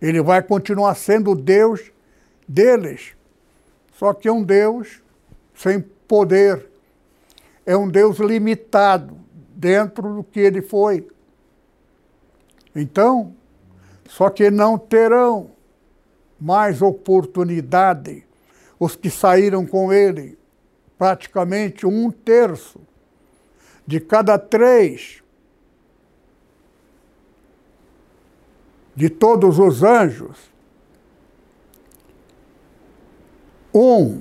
ele 0.00 0.22
vai 0.22 0.44
continuar 0.44 0.94
sendo 0.94 1.34
Deus 1.34 1.90
deles. 2.46 3.16
Só 3.94 4.14
que 4.14 4.28
é 4.28 4.32
um 4.32 4.44
Deus 4.44 5.02
sem 5.56 5.84
poder. 6.10 6.68
É 7.64 7.76
um 7.76 7.88
Deus 7.88 8.18
limitado 8.18 9.16
dentro 9.54 10.12
do 10.12 10.24
que 10.24 10.40
ele 10.40 10.60
foi. 10.60 11.08
Então, 12.74 13.32
só 14.08 14.28
que 14.28 14.50
não 14.50 14.76
terão 14.76 15.52
mais 16.40 16.82
oportunidade 16.82 18.26
os 18.76 18.96
que 18.96 19.08
saíram 19.08 19.64
com 19.64 19.92
ele, 19.92 20.36
praticamente 20.98 21.86
um 21.86 22.10
terço 22.10 22.80
de 23.86 24.00
cada 24.00 24.36
três 24.36 25.22
de 28.96 29.08
todos 29.08 29.58
os 29.60 29.82
anjos, 29.84 30.50
um, 33.72 34.20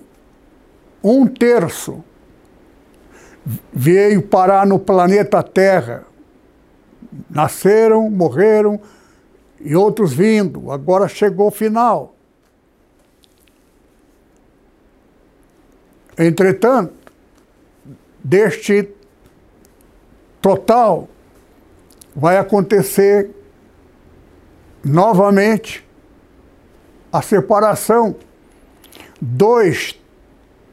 um 1.04 1.26
terço 1.26 2.04
veio 3.72 4.22
parar 4.22 4.66
no 4.66 4.80
planeta 4.80 5.42
Terra. 5.42 6.06
Nasceram, 7.30 8.10
morreram 8.10 8.80
e 9.60 9.76
outros 9.76 10.14
vindo. 10.14 10.72
Agora 10.72 11.08
chegou 11.08 11.48
o 11.48 11.52
final. 11.52 12.16
Entretanto, 16.18 16.94
deste 18.22 18.90
total 20.42 21.08
vai 22.16 22.38
acontecer 22.38 23.32
novamente 24.84 25.88
a 27.12 27.22
separação. 27.22 28.16
Dois 29.22 29.99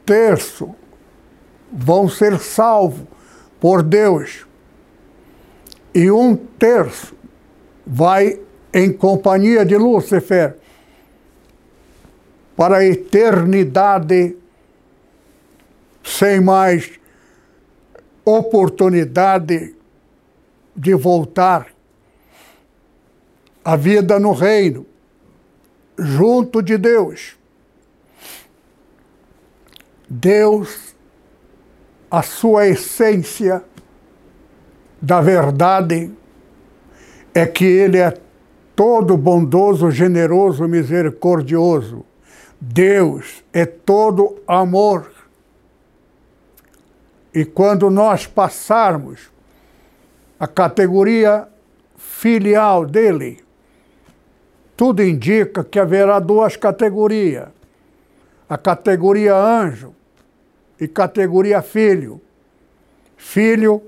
terços 0.07 0.69
vão 1.71 2.07
ser 2.07 2.39
salvos 2.39 3.05
por 3.59 3.83
Deus 3.83 4.47
e 5.93 6.09
um 6.09 6.35
terço 6.35 7.13
vai 7.85 8.39
em 8.73 8.91
companhia 8.91 9.65
de 9.65 9.77
Lúcifer 9.77 10.55
para 12.55 12.77
a 12.77 12.85
eternidade 12.85 14.35
sem 16.03 16.39
mais 16.39 16.99
oportunidade 18.23 19.75
de 20.75 20.93
voltar 20.93 21.67
à 23.63 23.75
vida 23.75 24.19
no 24.19 24.31
reino, 24.31 24.85
junto 25.97 26.61
de 26.61 26.77
Deus. 26.77 27.36
Deus, 30.09 30.95
a 32.09 32.21
sua 32.21 32.67
essência 32.67 33.61
da 35.01 35.19
verdade 35.19 36.09
é 37.33 37.45
que 37.45 37.65
Ele 37.65 37.97
é 37.97 38.17
todo 38.73 39.17
bondoso, 39.17 39.91
generoso, 39.91 40.65
misericordioso. 40.65 42.05
Deus 42.59 43.43
é 43.51 43.65
todo 43.65 44.41
amor. 44.47 45.11
E 47.33 47.43
quando 47.43 47.89
nós 47.89 48.25
passarmos 48.25 49.29
a 50.39 50.47
categoria 50.47 51.49
filial 51.97 52.85
dele, 52.85 53.43
tudo 54.77 55.03
indica 55.03 55.63
que 55.65 55.79
haverá 55.79 56.17
duas 56.19 56.55
categorias: 56.55 57.49
a 58.47 58.57
categoria 58.57 59.35
anjo 59.35 59.96
e 60.79 60.87
categoria 60.87 61.61
filho. 61.61 62.21
Filho, 63.15 63.81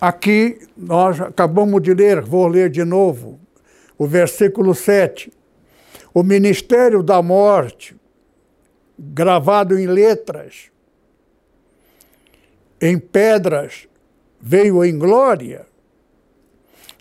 aqui 0.00 0.58
nós 0.76 1.20
acabamos 1.20 1.82
de 1.82 1.92
ler, 1.92 2.22
vou 2.22 2.46
ler 2.46 2.70
de 2.70 2.84
novo, 2.84 3.38
o 3.98 4.06
versículo 4.06 4.74
7. 4.74 5.32
O 6.12 6.22
ministério 6.22 7.02
da 7.02 7.20
morte, 7.20 7.96
gravado 8.98 9.78
em 9.78 9.86
letras, 9.86 10.70
em 12.80 12.98
pedras, 12.98 13.88
veio 14.40 14.84
em 14.84 14.98
glória, 14.98 15.66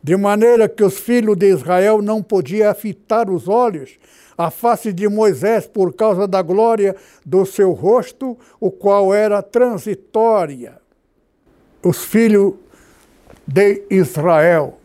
de 0.04 0.18
maneira 0.18 0.68
que 0.68 0.84
os 0.84 1.00
filhos 1.00 1.38
de 1.38 1.48
Israel 1.48 2.02
não 2.02 2.22
podiam 2.22 2.76
fitar 2.76 3.30
os 3.30 3.48
olhos 3.48 3.98
à 4.38 4.52
face 4.52 4.92
de 4.92 5.08
Moisés 5.08 5.66
por 5.66 5.94
causa 5.94 6.28
da 6.28 6.42
glória 6.42 6.94
do 7.26 7.46
seu 7.46 7.72
rosto, 7.72 8.38
o 8.60 8.70
qual 8.70 9.14
era 9.14 9.42
transitória. 9.42 10.78
Os 11.82 12.04
filhos 12.04 12.56
de 13.48 13.84
Israel. 13.90 14.78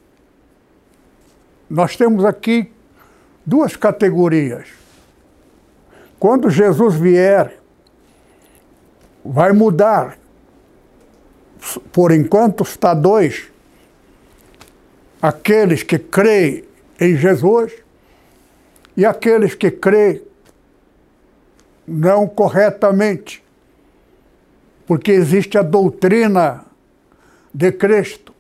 Nós 1.69 1.97
temos 1.97 2.25
aqui 2.25 2.71
duas 3.45 3.75
categorias. 3.75 4.69
Quando 6.19 6.49
Jesus 6.49 6.95
vier, 6.95 7.59
vai 9.25 9.53
mudar. 9.53 10.17
Por 11.93 12.13
enquanto 12.13 12.63
está 12.63 12.95
dois. 12.95 13.51
Aqueles 15.21 15.83
que 15.83 15.99
creem 15.99 16.65
em 17.01 17.17
Jesus 17.17 17.73
e 18.97 19.05
aqueles 19.05 19.55
que 19.55 19.71
creem 19.71 20.23
não 21.87 22.29
corretamente, 22.29 23.43
porque 24.87 25.13
existe 25.13 25.57
a 25.57 25.63
doutrina 25.63 26.65
de 27.53 27.73
Cristo. 27.73 28.35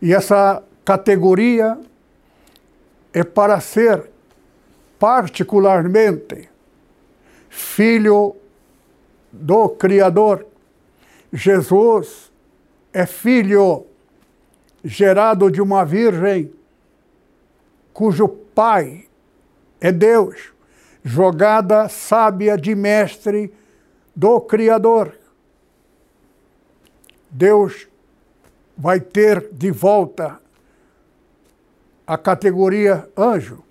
E 0.00 0.12
essa 0.12 0.62
categoria 0.84 1.78
é 3.12 3.22
para 3.22 3.60
ser 3.60 4.10
particularmente 4.98 6.48
filho 7.48 8.36
do 9.32 9.68
Criador. 9.70 10.46
Jesus 11.32 12.30
é 12.92 13.06
filho 13.06 13.86
gerado 14.84 15.50
de 15.50 15.62
uma 15.62 15.84
virgem 15.84 16.52
cujo 17.92 18.28
pai 18.28 19.06
é 19.80 19.90
Deus, 19.90 20.52
jogada 21.02 21.88
sábia 21.88 22.56
de 22.56 22.74
mestre 22.74 23.52
do 24.14 24.40
Criador. 24.40 25.16
Deus 27.30 27.88
vai 28.76 29.00
ter 29.00 29.48
de 29.52 29.70
volta 29.70 30.40
a 32.06 32.18
categoria 32.18 33.08
anjo 33.16 33.64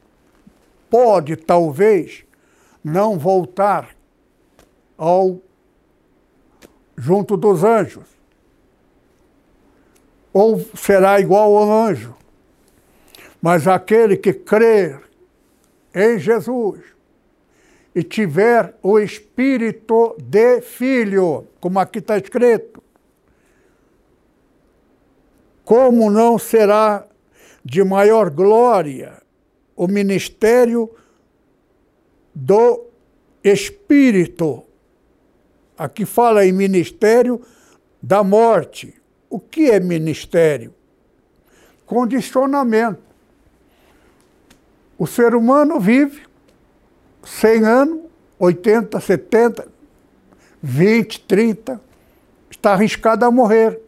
pode, 0.94 1.36
talvez, 1.36 2.24
não 2.84 3.18
voltar 3.18 3.96
ao 4.96 5.40
junto 6.96 7.36
dos 7.36 7.64
anjos. 7.64 8.06
Ou 10.34 10.60
será 10.76 11.20
igual 11.20 11.56
ao 11.56 11.72
anjo. 11.72 12.16
Mas 13.42 13.68
aquele 13.68 14.18
que 14.18 14.34
crer 14.34 15.00
em 15.94 16.18
Jesus 16.18 16.80
e 17.94 18.02
tiver 18.02 18.76
o 18.82 19.00
espírito 19.00 20.16
de 20.20 20.62
filho, 20.62 21.48
como 21.60 21.80
aqui 21.80 22.00
está 22.00 22.18
escrito, 22.18 22.82
como 25.64 26.10
não 26.10 26.40
será 26.40 27.06
de 27.64 27.84
maior 27.84 28.30
glória 28.30 29.22
o 29.76 29.88
ministério 29.88 30.90
do 32.34 32.88
Espírito. 33.44 34.64
Aqui 35.78 36.06
fala 36.06 36.46
em 36.46 36.52
ministério 36.52 37.42
da 38.02 38.24
morte. 38.24 38.94
O 39.34 39.40
que 39.40 39.72
é 39.72 39.80
ministério? 39.80 40.72
Condicionamento. 41.88 43.02
O 44.96 45.08
ser 45.08 45.34
humano 45.34 45.80
vive 45.80 46.22
100 47.24 47.66
anos, 47.66 48.00
80, 48.38 49.00
70, 49.00 49.68
20, 50.62 51.20
30, 51.22 51.82
está 52.48 52.74
arriscado 52.74 53.26
a 53.26 53.32
morrer. 53.32 53.82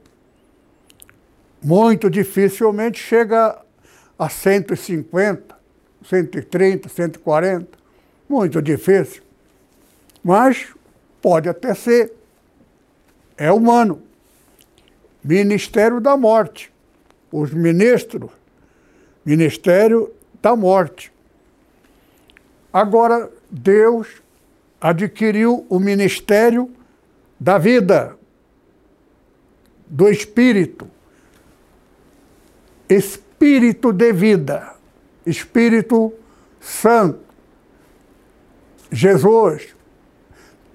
Muito 1.62 2.10
dificilmente 2.10 2.98
chega 3.00 3.62
a 4.18 4.28
150, 4.28 5.56
130, 6.10 6.90
140. 6.90 7.78
Muito 8.28 8.64
difícil. 8.64 9.22
Mas 10.24 10.74
pode 11.22 11.48
até 11.48 11.76
ser. 11.76 12.14
É 13.38 13.52
humano. 13.52 14.02
Ministério 15.26 16.00
da 16.00 16.16
Morte. 16.16 16.72
Os 17.32 17.52
ministros, 17.52 18.30
Ministério 19.26 20.14
da 20.40 20.56
Morte. 20.56 21.12
Agora, 22.72 23.32
Deus 23.50 24.08
adquiriu 24.80 25.66
o 25.68 25.80
ministério 25.80 26.70
da 27.40 27.58
vida, 27.58 28.16
do 29.88 30.08
Espírito. 30.08 30.88
Espírito 32.88 33.92
de 33.92 34.14
vida, 34.14 34.76
Espírito 35.26 36.14
Santo. 36.62 37.26
Jesus 38.92 39.76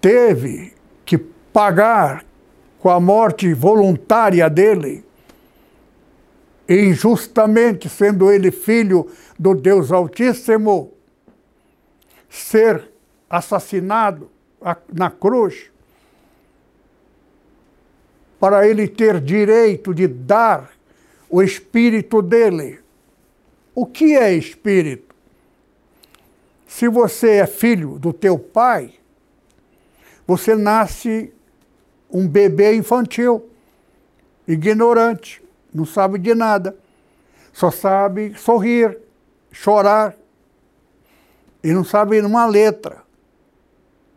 teve 0.00 0.74
que 1.04 1.16
pagar 1.16 2.24
com 2.80 2.88
a 2.88 2.98
morte 2.98 3.52
voluntária 3.52 4.48
dele, 4.48 5.04
injustamente 6.66 7.88
sendo 7.88 8.30
ele 8.32 8.50
filho 8.50 9.10
do 9.38 9.54
Deus 9.54 9.92
Altíssimo, 9.92 10.92
ser 12.28 12.90
assassinado 13.28 14.30
na 14.92 15.10
cruz, 15.10 15.70
para 18.38 18.66
ele 18.66 18.88
ter 18.88 19.20
direito 19.20 19.92
de 19.92 20.06
dar 20.08 20.70
o 21.28 21.42
espírito 21.42 22.22
dele. 22.22 22.80
O 23.74 23.84
que 23.84 24.16
é 24.16 24.32
espírito? 24.32 25.14
Se 26.66 26.88
você 26.88 27.32
é 27.36 27.46
filho 27.46 27.98
do 27.98 28.12
teu 28.12 28.38
pai, 28.38 28.94
você 30.26 30.54
nasce 30.54 31.30
um 32.12 32.26
bebê 32.28 32.74
infantil, 32.74 33.48
ignorante, 34.46 35.42
não 35.72 35.84
sabe 35.84 36.18
de 36.18 36.34
nada, 36.34 36.76
só 37.52 37.70
sabe 37.70 38.34
sorrir, 38.34 38.98
chorar 39.52 40.16
e 41.62 41.72
não 41.72 41.84
sabe 41.84 42.20
uma 42.20 42.46
letra. 42.46 43.02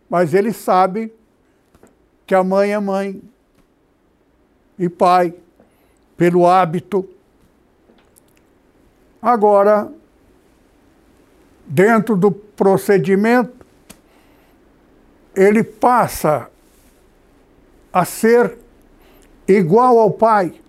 Mas 0.10 0.34
ele 0.34 0.54
sabe 0.54 1.14
que 2.26 2.36
a 2.36 2.44
mãe 2.44 2.74
é 2.74 2.80
mãe 2.80 3.22
e 4.78 4.90
pai 4.90 5.34
pelo 6.18 6.48
hábito. 6.48 7.08
Agora, 9.22 9.92
dentro 11.66 12.16
do 12.16 12.32
procedimento, 12.32 13.66
ele 15.36 15.64
passa 15.64 16.50
a 17.94 18.04
ser 18.04 18.58
igual 19.48 20.00
ao 20.00 20.10
pai. 20.10 20.60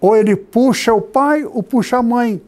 Ou 0.00 0.16
ele 0.16 0.36
puxa 0.36 0.94
o 0.94 1.02
pai 1.02 1.44
ou 1.44 1.62
puxa 1.62 1.98
a 1.98 2.02
mãe. 2.02 2.40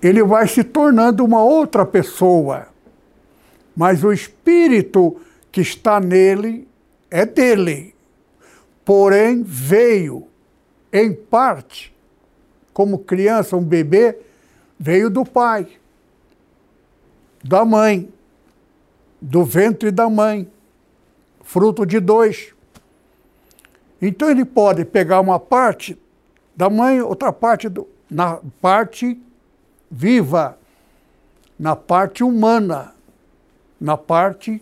Ele 0.00 0.22
vai 0.22 0.46
se 0.46 0.62
tornando 0.62 1.24
uma 1.24 1.42
outra 1.42 1.84
pessoa. 1.84 2.68
Mas 3.74 4.04
o 4.04 4.12
espírito 4.12 5.20
que 5.50 5.60
está 5.60 5.98
nele 5.98 6.68
é 7.10 7.26
dele. 7.26 7.94
Porém, 8.84 9.42
veio, 9.42 10.26
em 10.92 11.12
parte, 11.12 11.94
como 12.72 12.98
criança, 12.98 13.56
um 13.56 13.62
bebê, 13.62 14.18
veio 14.78 15.08
do 15.08 15.24
pai, 15.24 15.68
da 17.44 17.64
mãe, 17.64 18.12
do 19.22 19.44
ventre 19.44 19.92
da 19.92 20.10
mãe, 20.10 20.50
fruto 21.42 21.86
de 21.86 22.00
dois. 22.00 22.52
Então 24.00 24.28
ele 24.28 24.44
pode 24.44 24.84
pegar 24.84 25.20
uma 25.20 25.38
parte 25.38 25.96
da 26.56 26.68
mãe, 26.68 27.00
outra 27.00 27.32
parte 27.32 27.68
do, 27.68 27.88
na 28.10 28.40
parte 28.60 29.16
viva, 29.88 30.58
na 31.56 31.76
parte 31.76 32.24
humana, 32.24 32.94
na 33.80 33.96
parte 33.96 34.60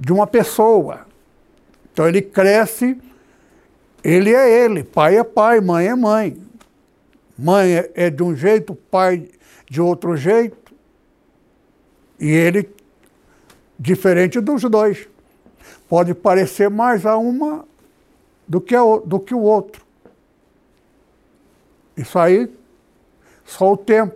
de 0.00 0.12
uma 0.14 0.26
pessoa. 0.26 1.06
Então 1.92 2.08
ele 2.08 2.22
cresce, 2.22 2.98
ele 4.02 4.34
é 4.34 4.64
ele, 4.64 4.82
pai 4.82 5.18
é 5.18 5.24
pai, 5.24 5.60
mãe 5.60 5.88
é 5.88 5.94
mãe. 5.94 6.42
Mãe 7.38 7.84
é, 7.94 8.08
de 8.08 8.22
um 8.22 8.34
jeito, 8.34 8.74
pai 8.74 9.28
de 9.68 9.82
outro 9.82 10.16
jeito, 10.16 10.65
e 12.18 12.28
ele 12.28 12.68
diferente 13.78 14.40
dos 14.40 14.62
dois. 14.62 15.08
Pode 15.88 16.14
parecer 16.14 16.70
mais 16.70 17.06
a 17.06 17.16
uma 17.16 17.64
do 18.46 18.60
que, 18.60 18.74
a, 18.74 18.82
do 19.04 19.20
que 19.20 19.34
o 19.34 19.40
outro. 19.40 19.84
Isso 21.96 22.18
aí, 22.18 22.50
só 23.44 23.72
o 23.72 23.76
tempo. 23.76 24.14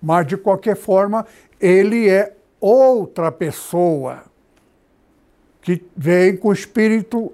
Mas, 0.00 0.26
de 0.26 0.36
qualquer 0.36 0.76
forma, 0.76 1.26
ele 1.60 2.08
é 2.08 2.34
outra 2.60 3.32
pessoa 3.32 4.24
que 5.62 5.82
vem 5.96 6.36
com 6.36 6.48
o 6.48 6.52
espírito 6.52 7.32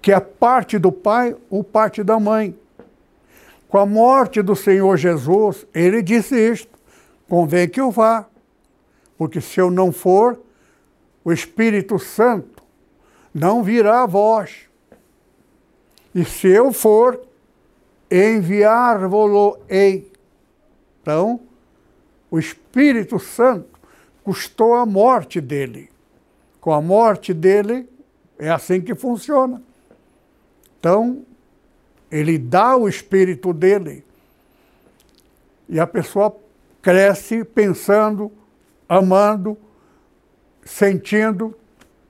que 0.00 0.12
é 0.12 0.20
parte 0.20 0.78
do 0.78 0.92
pai 0.92 1.34
ou 1.48 1.64
parte 1.64 2.02
da 2.02 2.20
mãe. 2.20 2.54
Com 3.68 3.78
a 3.78 3.86
morte 3.86 4.42
do 4.42 4.54
Senhor 4.54 4.96
Jesus, 4.96 5.66
ele 5.74 6.02
disse 6.02 6.36
isto: 6.36 6.78
convém 7.28 7.68
que 7.68 7.80
eu 7.80 7.90
vá, 7.90 8.26
porque 9.16 9.40
se 9.40 9.60
eu 9.60 9.70
não 9.70 9.92
for, 9.92 10.40
o 11.24 11.32
Espírito 11.32 11.98
Santo 11.98 12.62
não 13.32 13.62
virá 13.62 14.02
a 14.02 14.06
vós. 14.06 14.68
E 16.14 16.24
se 16.24 16.48
eu 16.48 16.72
for, 16.72 17.20
enviar-vos-ei. 18.10 20.12
Então, 21.02 21.40
o 22.30 22.38
Espírito 22.38 23.18
Santo 23.18 23.78
custou 24.22 24.74
a 24.74 24.86
morte 24.86 25.40
dele. 25.40 25.90
Com 26.60 26.72
a 26.72 26.80
morte 26.80 27.34
dele, 27.34 27.88
é 28.38 28.50
assim 28.50 28.80
que 28.80 28.94
funciona. 28.94 29.60
Então, 30.78 31.24
ele 32.10 32.38
dá 32.38 32.76
o 32.76 32.88
espírito 32.88 33.52
dele. 33.52 34.04
E 35.68 35.80
a 35.80 35.86
pessoa 35.86 36.34
cresce 36.80 37.44
pensando, 37.44 38.30
amando, 38.88 39.56
sentindo 40.64 41.56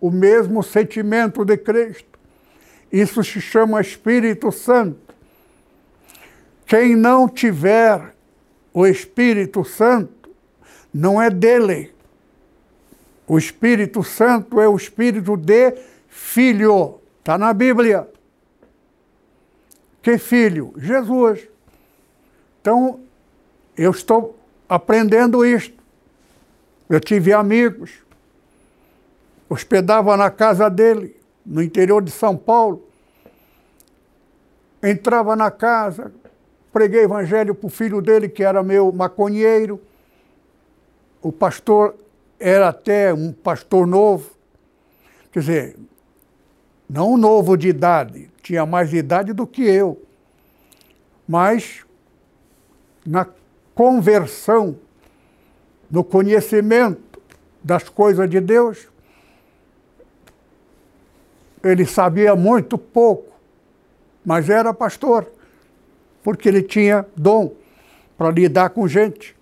o 0.01 0.11
mesmo 0.11 0.63
sentimento 0.63 1.45
de 1.45 1.57
Cristo. 1.57 2.19
Isso 2.93 3.23
se 3.25 3.41
chama 3.41 3.81
Espírito 3.81 4.53
Santo. 4.53 5.15
Quem 6.67 6.95
não 6.95 7.29
tiver 7.29 8.15
o 8.73 8.87
Espírito 8.87 9.65
Santo 9.65 10.31
não 10.93 11.21
é 11.21 11.31
dele. 11.31 11.93
O 13.27 13.39
Espírito 13.39 14.03
Santo 14.03 14.61
é 14.61 14.69
o 14.69 14.77
Espírito 14.77 15.37
de 15.37 15.75
filho. 16.09 17.01
Está 17.19 17.39
na 17.39 17.53
Bíblia. 17.53 18.09
Que 20.03 20.19
filho? 20.19 20.75
Jesus. 20.77 21.49
Então, 22.61 23.01
eu 23.77 23.91
estou 23.91 24.39
aprendendo 24.69 25.45
isto. 25.45 25.83
Eu 26.89 27.01
tive 27.01 27.33
amigos, 27.33 27.93
hospedava 29.49 30.17
na 30.17 30.31
casa 30.31 30.69
dele, 30.69 31.17
no 31.45 31.63
interior 31.63 32.03
de 32.03 32.11
São 32.11 32.37
Paulo. 32.37 32.87
Entrava 34.83 35.35
na 35.35 35.51
casa, 35.51 36.13
preguei 36.73 37.05
evangelho 37.05 37.55
para 37.55 37.67
o 37.67 37.71
filho 37.71 38.03
dele, 38.03 38.29
que 38.29 38.43
era 38.45 38.63
meu 38.63 38.93
maconheiro. 38.93 39.81
O 41.23 41.33
pastor 41.33 41.95
era 42.39 42.69
até 42.69 43.15
um 43.15 43.33
pastor 43.33 43.87
novo. 43.87 44.31
Quer 45.33 45.41
dizer, 45.41 45.77
não 46.89 47.17
novo 47.17 47.57
de 47.57 47.69
idade, 47.69 48.31
tinha 48.43 48.67
mais 48.67 48.93
idade 48.93 49.33
do 49.33 49.47
que 49.47 49.63
eu. 49.63 50.01
Mas 51.27 51.83
na 53.07 53.27
conversão, 53.75 54.77
no 55.91 56.03
conhecimento 56.05 57.21
das 57.63 57.89
coisas 57.89 58.29
de 58.29 58.41
Deus, 58.41 58.89
ele 61.63 61.87
sabia 61.87 62.37
muito 62.37 62.77
pouco, 62.77 63.33
mas 64.25 64.51
era 64.51 64.75
pastor 64.75 65.27
porque 66.25 66.49
ele 66.49 66.63
tinha 66.63 67.07
dom 67.15 67.55
para 68.17 68.31
lidar 68.31 68.71
com 68.71 68.89
gente. 68.89 69.37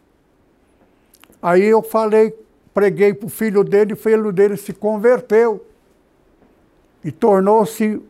Aí 1.40 1.62
eu 1.62 1.80
falei, 1.80 2.34
preguei 2.74 3.14
para 3.14 3.26
o 3.26 3.30
filho 3.30 3.62
dele, 3.62 3.93
o 3.93 3.97
filho 3.97 4.32
dele 4.32 4.57
se 4.57 4.72
converteu 4.72 5.64
e 7.05 7.12
tornou-se 7.12 8.03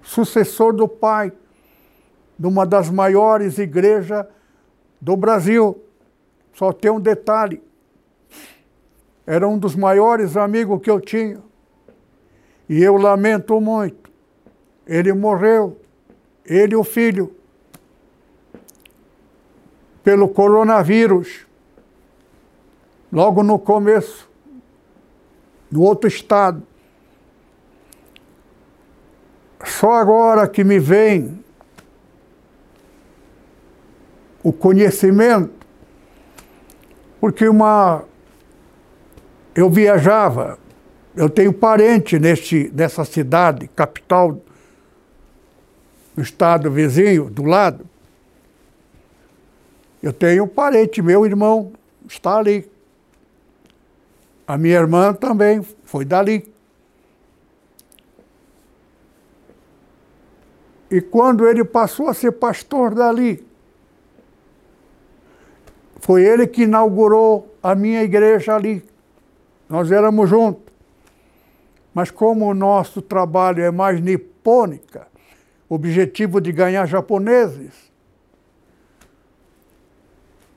sucessor 0.00 0.72
do 0.72 0.86
pai 0.86 1.32
de 2.38 2.46
uma 2.46 2.64
das 2.64 2.88
maiores 2.88 3.58
igrejas 3.58 4.24
do 5.00 5.16
Brasil. 5.16 5.82
Só 6.54 6.72
tem 6.72 6.90
um 6.90 7.00
detalhe: 7.00 7.60
era 9.30 9.46
um 9.46 9.56
dos 9.56 9.76
maiores 9.76 10.36
amigos 10.36 10.82
que 10.82 10.90
eu 10.90 11.00
tinha. 11.00 11.40
E 12.68 12.82
eu 12.82 12.96
lamento 12.96 13.60
muito. 13.60 14.10
Ele 14.84 15.12
morreu, 15.12 15.80
ele 16.44 16.72
e 16.72 16.76
o 16.76 16.82
filho 16.82 17.32
pelo 20.02 20.28
coronavírus, 20.30 21.46
logo 23.12 23.44
no 23.44 23.56
começo, 23.56 24.28
no 25.70 25.82
outro 25.82 26.08
estado. 26.08 26.64
Só 29.64 29.92
agora 29.92 30.48
que 30.48 30.64
me 30.64 30.80
vem 30.80 31.38
o 34.42 34.52
conhecimento, 34.52 35.54
porque 37.20 37.48
uma 37.48 38.09
eu 39.54 39.68
viajava, 39.68 40.58
eu 41.16 41.28
tenho 41.28 41.52
parente 41.52 42.18
neste, 42.18 42.70
nessa 42.74 43.04
cidade, 43.04 43.68
capital 43.68 44.40
do 46.14 46.22
estado 46.22 46.70
vizinho, 46.70 47.28
do 47.28 47.44
lado. 47.44 47.86
Eu 50.02 50.12
tenho 50.12 50.46
parente, 50.46 51.02
meu 51.02 51.26
irmão, 51.26 51.72
está 52.08 52.38
ali. 52.38 52.70
A 54.46 54.56
minha 54.56 54.76
irmã 54.76 55.12
também 55.12 55.62
foi 55.84 56.04
dali. 56.04 56.52
E 60.90 61.00
quando 61.00 61.46
ele 61.46 61.64
passou 61.64 62.08
a 62.08 62.14
ser 62.14 62.32
pastor 62.32 62.94
dali, 62.94 63.46
foi 66.00 66.24
ele 66.24 66.46
que 66.46 66.62
inaugurou 66.62 67.54
a 67.62 67.74
minha 67.74 68.02
igreja 68.02 68.56
ali. 68.56 68.89
Nós 69.70 69.92
éramos 69.92 70.28
juntos. 70.28 70.74
Mas 71.94 72.10
como 72.10 72.46
o 72.46 72.54
nosso 72.54 73.00
trabalho 73.00 73.62
é 73.62 73.70
mais 73.70 74.00
nipônica, 74.00 75.06
objetivo 75.68 76.40
de 76.40 76.50
ganhar 76.50 76.86
japoneses, 76.86 77.90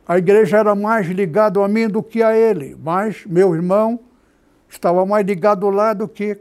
a 0.07 0.18
igreja 0.18 0.57
era 0.57 0.74
mais 0.74 1.07
ligada 1.07 1.64
a 1.64 1.68
mim 1.68 1.88
do 1.88 2.01
que 2.01 2.24
a 2.24 2.36
ele, 2.36 2.76
mas 2.84 3.24
meu 3.26 3.53
irmão 3.53 3.99
estava 4.68 5.05
mais 5.05 5.26
ligado 5.26 5.70
lá 5.70 5.93
do 5.93 6.07
que. 6.07 6.39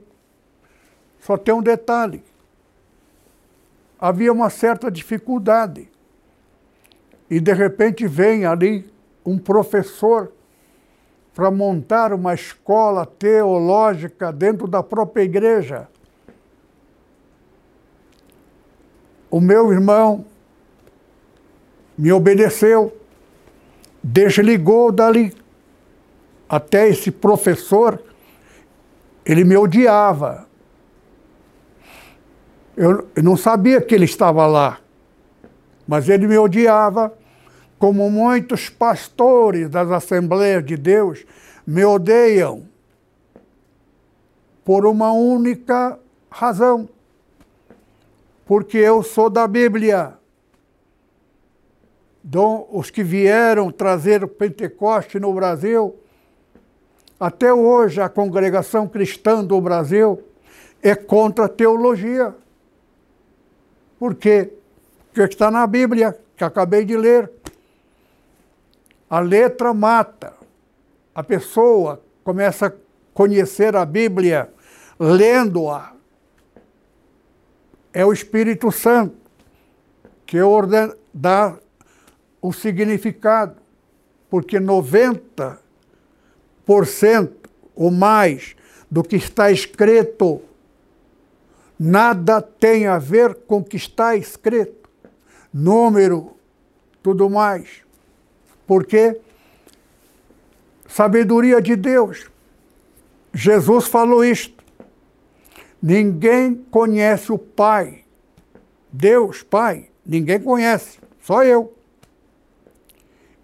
Só 1.21 1.37
tem 1.37 1.55
um 1.55 1.63
detalhe: 1.63 2.25
havia 4.01 4.33
uma 4.33 4.49
certa 4.49 4.91
dificuldade. 4.91 5.89
E 7.31 7.39
de 7.39 7.53
repente 7.53 8.07
vem 8.07 8.45
ali 8.45 8.91
um 9.25 9.39
professor 9.39 10.33
para 11.35 11.51
montar 11.51 12.13
uma 12.13 12.35
escola 12.35 13.07
teológica 13.07 14.33
dentro 14.33 14.67
da 14.67 14.83
própria 14.83 15.23
igreja. 15.23 15.89
O 19.31 19.41
meu 19.41 19.73
irmão 19.73 20.25
me 21.97 22.13
obedeceu 22.13 22.93
desligou 24.03 24.91
dali. 24.91 25.35
Até 26.49 26.89
esse 26.89 27.11
professor, 27.11 28.03
ele 29.25 29.45
me 29.45 29.57
odiava. 29.57 30.47
Eu, 32.77 33.09
não 33.23 33.37
sabia 33.37 33.81
que 33.81 33.95
ele 33.95 34.07
estava 34.07 34.47
lá, 34.47 34.79
Mas 35.87 36.09
ele 36.09 36.27
me 36.27 36.39
odiava, 36.39 37.13
como 37.83 38.09
muitos 38.09 38.69
pastores 38.69 39.69
das 39.69 39.91
Assembleias 39.91 40.65
de 40.65 40.77
Deus 40.77 41.27
me 41.67 41.85
odeiam 41.85 42.63
por 44.65 44.87
uma 44.87 45.11
única 45.11 45.99
razão. 46.31 46.89
Porque 48.47 48.79
eu 48.79 49.03
sou 49.03 49.29
da 49.29 49.49
Bíblia. 49.49 50.17
Os 52.71 52.89
que 52.89 53.03
vieram 53.03 53.73
trazer 53.73 54.23
o 54.23 54.29
Pentecoste 54.29 55.19
no 55.19 55.35
Brasil, 55.35 55.97
até 57.19 57.53
hoje 57.53 58.01
a 58.01 58.09
congregação 58.09 58.87
cristã 58.87 59.43
do 59.43 59.61
Brasil 59.61 60.23
é 60.81 60.95
contra 60.95 61.47
a 61.47 61.49
teologia. 61.49 62.33
Por 63.99 64.15
quê? 64.15 64.53
Porque 65.13 65.23
está 65.23 65.51
na 65.51 65.67
Bíblia, 65.67 66.17
que 66.37 66.45
acabei 66.45 66.85
de 66.85 66.97
ler. 66.97 67.42
A 69.13 69.21
letra 69.21 69.75
mata. 69.75 70.33
A 71.15 71.23
pessoa 71.23 72.03
começa 72.25 72.69
a 72.69 72.73
conhecer 73.13 73.77
a 73.77 73.85
Bíblia 73.85 74.51
lendo-a. 74.99 75.93
É 77.93 78.07
o 78.07 78.13
Espírito 78.15 78.73
Santo 78.73 79.15
que 80.25 80.41
ordena, 80.41 80.97
dá 81.13 81.59
o 82.41 82.55
significado, 82.55 83.61
porque 84.31 84.59
90% 84.59 85.59
ou 87.75 87.91
mais 87.91 88.57
do 88.91 89.03
que 89.03 89.17
está 89.17 89.51
escrito 89.51 90.41
nada 91.79 92.41
tem 92.41 92.87
a 92.87 92.99
ver 92.99 93.35
com 93.35 93.59
o 93.59 93.65
que 93.65 93.77
está 93.77 94.17
escrito. 94.17 94.89
Número, 95.53 96.35
tudo 97.03 97.29
mais. 97.29 97.82
Porque 98.67 99.21
sabedoria 100.87 101.61
de 101.61 101.77
Deus. 101.77 102.31
Jesus 103.33 103.87
falou 103.87 104.25
isto. 104.25 104.63
Ninguém 105.83 106.55
conhece 106.71 107.33
o 107.33 107.39
Pai. 107.39 108.05
Deus, 108.93 109.43
Pai, 109.43 109.89
ninguém 110.05 110.39
conhece, 110.39 110.99
só 111.21 111.43
eu. 111.43 111.73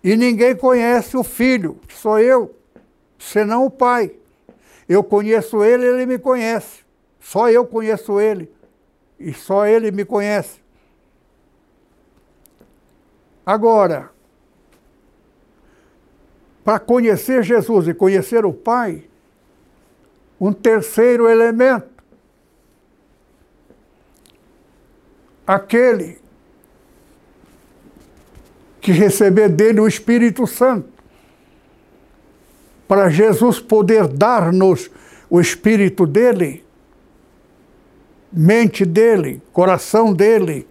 E 0.04 0.14
ninguém 0.14 0.54
conhece 0.54 1.16
o 1.16 1.24
Filho, 1.24 1.80
sou 1.88 2.18
eu, 2.18 2.54
senão 3.18 3.64
o 3.64 3.70
Pai. 3.70 4.12
Eu 4.86 5.02
conheço 5.02 5.64
ele, 5.64 5.86
ele 5.86 6.06
me 6.06 6.18
conhece. 6.18 6.84
Só 7.18 7.50
eu 7.50 7.66
conheço 7.66 8.20
ele. 8.20 8.50
E 9.18 9.34
só 9.34 9.66
ele 9.66 9.90
me 9.90 10.04
conhece. 10.04 10.60
Agora, 13.44 14.10
para 16.68 16.78
conhecer 16.78 17.42
Jesus 17.42 17.88
e 17.88 17.94
conhecer 17.94 18.44
o 18.44 18.52
Pai, 18.52 19.02
um 20.38 20.52
terceiro 20.52 21.26
elemento. 21.26 21.88
Aquele 25.46 26.18
que 28.82 28.92
receber 28.92 29.48
dele 29.48 29.80
o 29.80 29.88
Espírito 29.88 30.46
Santo. 30.46 30.90
Para 32.86 33.08
Jesus 33.08 33.58
poder 33.58 34.06
dar-nos 34.06 34.90
o 35.30 35.40
Espírito 35.40 36.06
dele, 36.06 36.62
mente 38.30 38.84
dele, 38.84 39.40
coração 39.54 40.12
dele, 40.12 40.68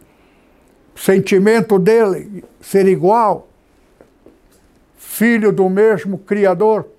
sentimento 0.96 1.80
dele 1.80 2.46
ser 2.62 2.88
igual, 2.88 3.48
filho 4.98 5.52
do 5.52 5.70
mesmo 5.70 6.18
Criador, 6.18 6.90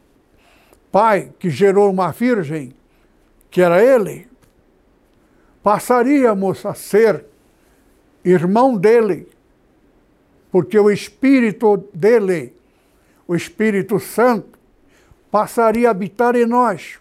pai 0.91 1.33
que 1.39 1.51
gerou 1.51 1.91
uma 1.91 2.13
virgem, 2.13 2.73
que 3.51 3.61
era 3.61 3.83
ele, 3.83 4.29
passaríamos 5.63 6.65
a 6.65 6.73
ser 6.73 7.27
irmão 8.25 8.77
dele, 8.77 9.29
porque 10.51 10.79
o 10.79 10.91
Espírito 10.91 11.77
dele, 11.93 12.55
o 13.27 13.35
Espírito 13.35 13.99
Santo, 13.99 14.59
passaria 15.31 15.89
a 15.89 15.91
habitar 15.91 16.35
em 16.37 16.47
nós. 16.47 16.99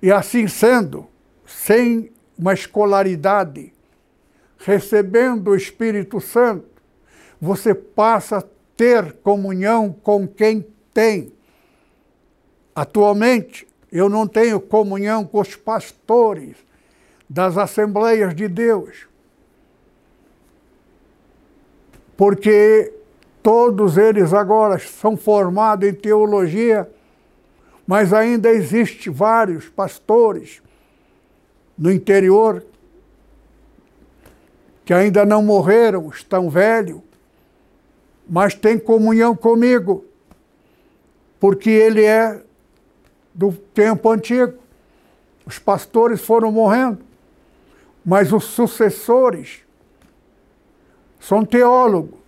E 0.00 0.10
assim 0.10 0.46
sendo, 0.46 1.06
sem 1.44 2.10
uma 2.38 2.54
escolaridade, 2.54 3.72
recebendo 4.58 5.48
o 5.48 5.56
Espírito 5.56 6.20
Santo, 6.20 6.66
você 7.40 7.74
passa 7.74 8.38
a 8.38 8.53
ter 8.76 9.12
comunhão 9.14 9.92
com 9.92 10.26
quem 10.26 10.66
tem. 10.92 11.32
Atualmente, 12.74 13.66
eu 13.90 14.08
não 14.08 14.26
tenho 14.26 14.60
comunhão 14.60 15.24
com 15.24 15.40
os 15.40 15.54
pastores 15.54 16.56
das 17.28 17.56
Assembleias 17.56 18.34
de 18.34 18.48
Deus, 18.48 19.06
porque 22.16 22.92
todos 23.42 23.96
eles 23.96 24.32
agora 24.32 24.78
são 24.78 25.16
formados 25.16 25.88
em 25.88 25.94
teologia, 25.94 26.90
mas 27.86 28.12
ainda 28.12 28.50
existe 28.50 29.10
vários 29.10 29.68
pastores 29.68 30.62
no 31.76 31.90
interior 31.90 32.64
que 34.84 34.92
ainda 34.92 35.24
não 35.24 35.42
morreram, 35.42 36.08
estão 36.08 36.50
velhos, 36.50 37.00
mas 38.28 38.54
têm 38.54 38.78
comunhão 38.78 39.36
comigo, 39.36 40.04
porque 41.38 41.70
ele 41.70 42.04
é 42.04 42.42
do 43.34 43.52
tempo 43.52 44.10
antigo. 44.10 44.54
Os 45.46 45.58
pastores 45.58 46.20
foram 46.20 46.50
morrendo, 46.50 47.00
mas 48.04 48.32
os 48.32 48.44
sucessores 48.44 49.62
são 51.20 51.44
teólogos. 51.44 52.18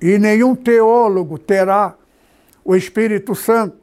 E 0.00 0.18
nenhum 0.18 0.54
teólogo 0.54 1.38
terá 1.38 1.94
o 2.64 2.74
Espírito 2.74 3.34
Santo. 3.34 3.76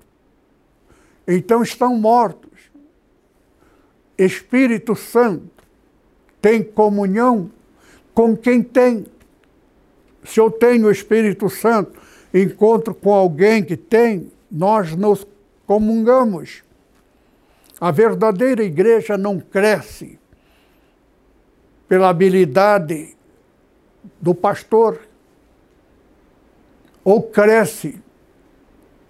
Então 1.27 1.63
estão 1.63 1.95
mortos. 1.95 2.49
Espírito 4.17 4.95
Santo 4.95 5.49
tem 6.41 6.61
comunhão 6.61 7.49
com 8.13 8.35
quem 8.35 8.61
tem. 8.61 9.05
Se 10.23 10.39
eu 10.39 10.51
tenho 10.51 10.87
o 10.87 10.91
Espírito 10.91 11.49
Santo, 11.49 11.99
encontro 12.33 12.93
com 12.93 13.13
alguém 13.13 13.63
que 13.63 13.77
tem, 13.77 14.31
nós 14.51 14.95
nos 14.95 15.25
comungamos. 15.65 16.63
A 17.79 17.91
verdadeira 17.91 18.63
igreja 18.63 19.17
não 19.17 19.39
cresce 19.39 20.19
pela 21.87 22.09
habilidade 22.09 23.15
do 24.21 24.35
pastor, 24.35 24.99
ou 27.03 27.23
cresce 27.23 27.99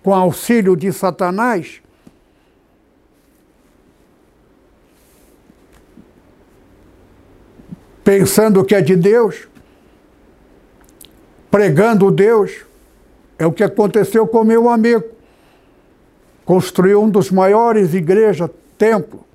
com 0.02 0.14
auxílio 0.14 0.76
de 0.78 0.94
Satanás, 0.94 1.82
pensando 8.04 8.64
que 8.64 8.74
é 8.74 8.82
de 8.82 8.96
Deus, 8.96 9.49
pregando 11.50 12.12
Deus. 12.12 12.66
É 13.38 13.46
o 13.46 13.52
que 13.52 13.64
aconteceu 13.64 14.28
com 14.28 14.44
meu 14.44 14.70
amigo. 14.70 15.06
Construiu 16.46 17.02
um 17.04 17.10
dos 17.10 17.32
maiores 17.32 17.94
igrejas, 17.94 18.50
templo. 18.78 19.26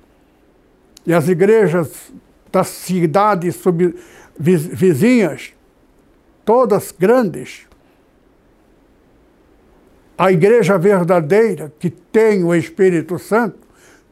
E 1.05 1.13
as 1.13 1.27
igrejas 1.27 2.11
das 2.51 2.67
cidades 2.67 3.55
sub, 3.55 3.95
vizinhas, 4.37 5.53
todas 6.43 6.91
grandes. 6.91 7.67
A 10.17 10.31
igreja 10.31 10.77
verdadeira, 10.77 11.73
que 11.79 11.89
tem 11.89 12.43
o 12.43 12.55
Espírito 12.55 13.19
Santo, 13.19 13.59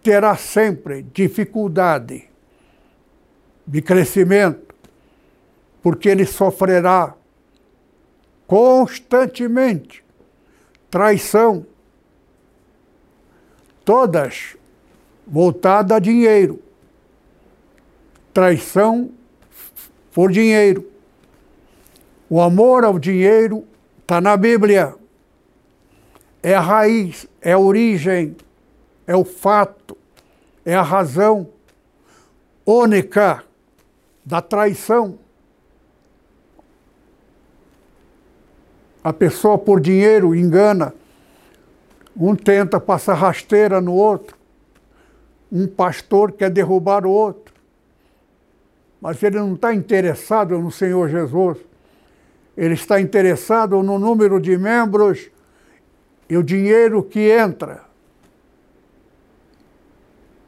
terá 0.01 0.35
sempre 0.35 1.05
dificuldade 1.13 2.25
de 3.65 3.81
crescimento, 3.81 4.75
porque 5.81 6.09
ele 6.09 6.25
sofrerá 6.25 7.15
constantemente 8.53 10.05
traição, 10.91 11.65
todas 13.83 14.55
voltadas 15.25 15.97
a 15.97 15.99
dinheiro. 15.99 16.61
Traição 18.31 19.09
por 20.13 20.31
dinheiro. 20.31 20.87
O 22.29 22.39
amor 22.39 22.83
ao 22.83 22.99
dinheiro 22.99 23.65
está 24.03 24.21
na 24.21 24.37
Bíblia. 24.37 24.93
É 26.43 26.53
a 26.53 26.61
raiz, 26.61 27.25
é 27.41 27.53
a 27.53 27.57
origem, 27.57 28.35
é 29.07 29.15
o 29.15 29.25
fato, 29.25 29.97
é 30.63 30.75
a 30.75 30.83
razão 30.83 31.49
única 32.63 33.43
da 34.23 34.43
traição. 34.43 35.22
A 39.03 39.11
pessoa 39.11 39.57
por 39.57 39.81
dinheiro 39.81 40.33
engana. 40.33 40.93
Um 42.15 42.35
tenta 42.35 42.79
passar 42.79 43.15
rasteira 43.15 43.81
no 43.81 43.93
outro. 43.93 44.37
Um 45.51 45.67
pastor 45.67 46.31
quer 46.31 46.49
derrubar 46.49 47.05
o 47.05 47.11
outro. 47.11 47.53
Mas 49.01 49.21
ele 49.21 49.37
não 49.37 49.55
está 49.55 49.73
interessado 49.73 50.57
no 50.57 50.71
Senhor 50.71 51.09
Jesus. 51.09 51.57
Ele 52.55 52.75
está 52.75 53.01
interessado 53.01 53.81
no 53.83 53.99
número 53.99 54.39
de 54.39 54.57
membros 54.57 55.29
e 56.29 56.37
o 56.37 56.43
dinheiro 56.43 57.03
que 57.03 57.19
entra. 57.29 57.81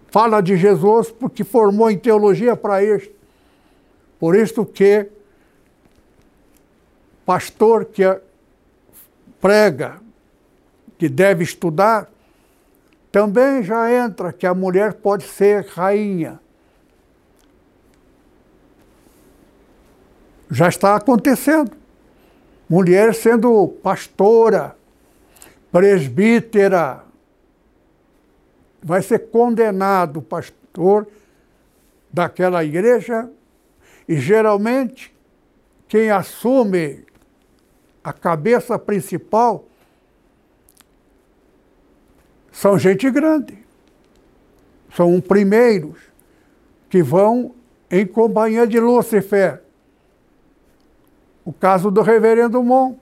Fala 0.07 0.39
de 0.39 0.55
Jesus 0.55 1.11
porque 1.11 1.43
formou 1.43 1.91
em 1.91 1.97
teologia 1.97 2.55
para 2.55 2.81
isso. 2.81 3.09
Por 4.17 4.35
isso 4.35 4.65
que 4.65 5.07
pastor 7.25 7.85
que 7.85 8.03
prega 9.45 10.01
que 10.97 11.07
deve 11.07 11.43
estudar, 11.43 12.09
também 13.11 13.61
já 13.61 13.91
entra 13.91 14.33
que 14.33 14.47
a 14.47 14.55
mulher 14.55 14.93
pode 14.93 15.23
ser 15.23 15.67
rainha. 15.67 16.39
Já 20.49 20.67
está 20.67 20.95
acontecendo. 20.95 21.77
Mulher 22.67 23.13
sendo 23.13 23.67
pastora, 23.83 24.75
presbítera, 25.71 27.03
vai 28.81 29.03
ser 29.03 29.29
condenado 29.29 30.17
o 30.17 30.23
pastor 30.23 31.07
daquela 32.11 32.63
igreja 32.63 33.29
e 34.09 34.17
geralmente 34.17 35.15
quem 35.87 36.09
assume 36.09 37.05
a 38.05 38.13
cabeça 38.13 38.77
principal 38.77 39.65
são 42.51 42.77
gente 42.77 43.09
grande. 43.09 43.57
São 44.95 45.19
primeiros 45.19 45.97
que 46.87 47.01
vão 47.01 47.55
em 47.89 48.05
companhia 48.05 48.67
de 48.67 48.79
Lúcifer. 48.79 49.63
O 51.43 51.51
caso 51.51 51.89
do 51.89 52.03
reverendo 52.03 52.61
Mon. 52.61 52.95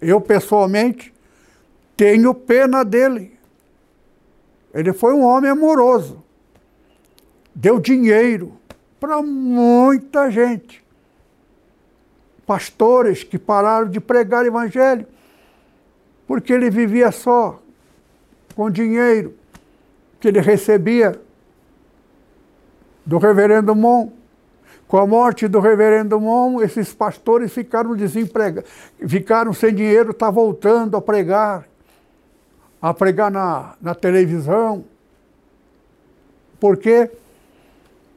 Eu, 0.00 0.20
pessoalmente, 0.20 1.14
tenho 1.96 2.34
pena 2.34 2.84
dele. 2.84 3.38
Ele 4.74 4.92
foi 4.92 5.14
um 5.14 5.22
homem 5.22 5.52
amoroso. 5.52 6.24
Deu 7.54 7.78
dinheiro 7.78 8.58
para 8.98 9.22
muita 9.22 10.28
gente. 10.28 10.84
Pastores 12.48 13.22
que 13.22 13.38
pararam 13.38 13.88
de 13.88 14.00
pregar 14.00 14.44
evangelho 14.44 15.06
porque 16.28 16.52
ele 16.52 16.68
vivia 16.68 17.10
só 17.10 17.58
com 18.54 18.70
dinheiro 18.70 19.34
que 20.20 20.28
ele 20.28 20.40
recebia 20.40 21.18
do 23.04 23.16
reverendo 23.16 23.74
Mon. 23.74 24.10
Com 24.86 24.98
a 24.98 25.06
morte 25.06 25.48
do 25.48 25.58
reverendo 25.58 26.20
Mon, 26.20 26.60
esses 26.62 26.92
pastores 26.92 27.52
ficaram 27.52 27.96
desempregados, 27.96 28.70
ficaram 29.06 29.54
sem 29.54 29.74
dinheiro, 29.74 30.10
está 30.10 30.30
voltando 30.30 30.96
a 30.96 31.00
pregar, 31.00 31.66
a 32.80 32.92
pregar 32.92 33.30
na, 33.30 33.74
na 33.80 33.94
televisão. 33.94 34.84
Por 36.60 36.76
quê? 36.76 37.10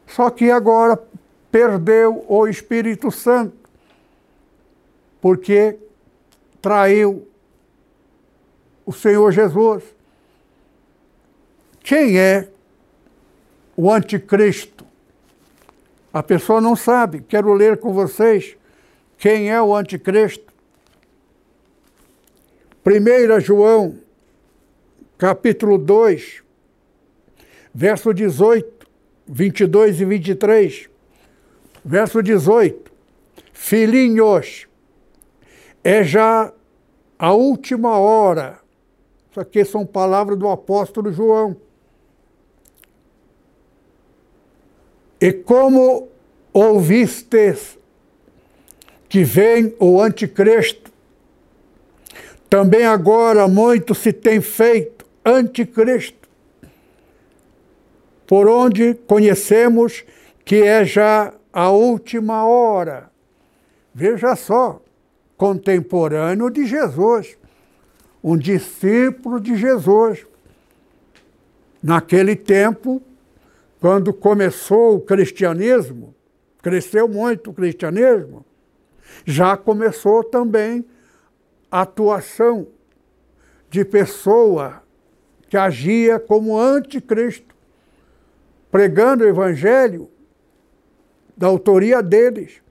Só 0.07 0.29
que 0.29 0.51
agora 0.51 1.01
perdeu 1.49 2.25
o 2.27 2.47
Espírito 2.47 3.11
Santo, 3.11 3.60
porque 5.21 5.77
traiu 6.61 7.27
o 8.85 8.91
Senhor 8.91 9.31
Jesus. 9.31 9.83
Quem 11.81 12.19
é 12.19 12.49
o 13.77 13.91
anticristo? 13.91 14.85
A 16.11 16.21
pessoa 16.21 16.59
não 16.59 16.75
sabe. 16.75 17.21
Quero 17.21 17.53
ler 17.53 17.77
com 17.77 17.93
vocês 17.93 18.57
quem 19.17 19.49
é 19.49 19.61
o 19.61 19.75
anticristo. 19.75 20.51
1 22.83 23.39
João, 23.39 23.95
capítulo 25.17 25.77
2, 25.77 26.41
verso 27.73 28.11
18, 28.11 28.87
22 29.27 30.01
e 30.01 30.05
23. 30.05 30.89
Verso 31.85 32.21
18. 32.21 32.91
Filhinhos, 33.53 34.67
é 35.83 36.03
já 36.03 36.51
a 37.17 37.33
última 37.33 37.97
hora. 37.97 38.59
Isso 39.29 39.39
aqui 39.39 39.63
são 39.63 39.85
palavras 39.85 40.37
do 40.37 40.47
apóstolo 40.47 41.11
João. 41.11 41.55
E 45.19 45.31
como 45.31 46.09
ouvistes 46.51 47.77
que 49.07 49.23
vem 49.23 49.75
o 49.79 50.01
anticristo, 50.01 50.91
também 52.49 52.85
agora 52.85 53.47
muito 53.47 53.93
se 53.93 54.11
tem 54.11 54.41
feito 54.41 55.05
anticristo, 55.23 56.27
por 58.25 58.47
onde 58.49 58.95
conhecemos 59.07 60.03
que 60.43 60.63
é 60.63 60.83
já 60.83 61.33
a 61.53 61.69
última 61.69 62.45
hora. 62.45 63.09
Veja 63.93 64.35
só, 64.35 64.81
contemporâneo 65.41 66.51
de 66.51 66.67
Jesus, 66.67 67.35
um 68.23 68.37
discípulo 68.37 69.39
de 69.39 69.55
Jesus. 69.55 70.27
Naquele 71.81 72.35
tempo, 72.35 73.01
quando 73.79 74.13
começou 74.13 74.97
o 74.97 75.01
cristianismo, 75.01 76.13
cresceu 76.61 77.07
muito 77.07 77.49
o 77.49 77.53
cristianismo, 77.55 78.45
já 79.25 79.57
começou 79.57 80.23
também 80.23 80.85
a 81.71 81.81
atuação 81.81 82.67
de 83.67 83.83
pessoa 83.83 84.83
que 85.49 85.57
agia 85.57 86.19
como 86.19 86.55
anticristo, 86.55 87.55
pregando 88.69 89.23
o 89.23 89.27
evangelho 89.27 90.07
da 91.35 91.47
autoria 91.47 92.03
deles, 92.03 92.61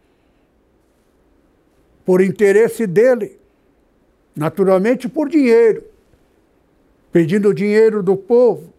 por 2.05 2.21
interesse 2.21 2.87
dele, 2.87 3.39
naturalmente 4.35 5.09
por 5.09 5.29
dinheiro, 5.29 5.85
pedindo 7.13 7.53
dinheiro 7.53 8.03
do 8.03 8.17
povo, 8.17 8.73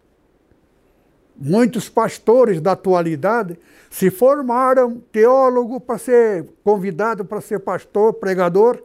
Muitos 1.43 1.89
pastores 1.89 2.61
da 2.61 2.73
atualidade 2.73 3.57
se 3.89 4.11
formaram 4.11 5.01
teólogo 5.11 5.79
para 5.79 5.97
ser 5.97 6.45
convidado 6.63 7.25
para 7.25 7.41
ser 7.41 7.59
pastor, 7.59 8.13
pregador, 8.13 8.79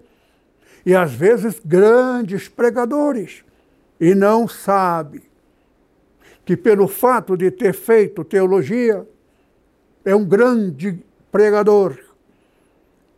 e 0.84 0.94
às 0.94 1.12
vezes 1.12 1.60
grandes 1.62 2.48
pregadores, 2.48 3.44
e 4.00 4.14
não 4.14 4.48
sabe 4.48 5.22
que 6.46 6.56
pelo 6.56 6.88
fato 6.88 7.36
de 7.36 7.50
ter 7.50 7.74
feito 7.74 8.24
teologia 8.24 9.06
é 10.02 10.16
um 10.16 10.24
grande 10.24 10.98
pregador, 11.30 11.98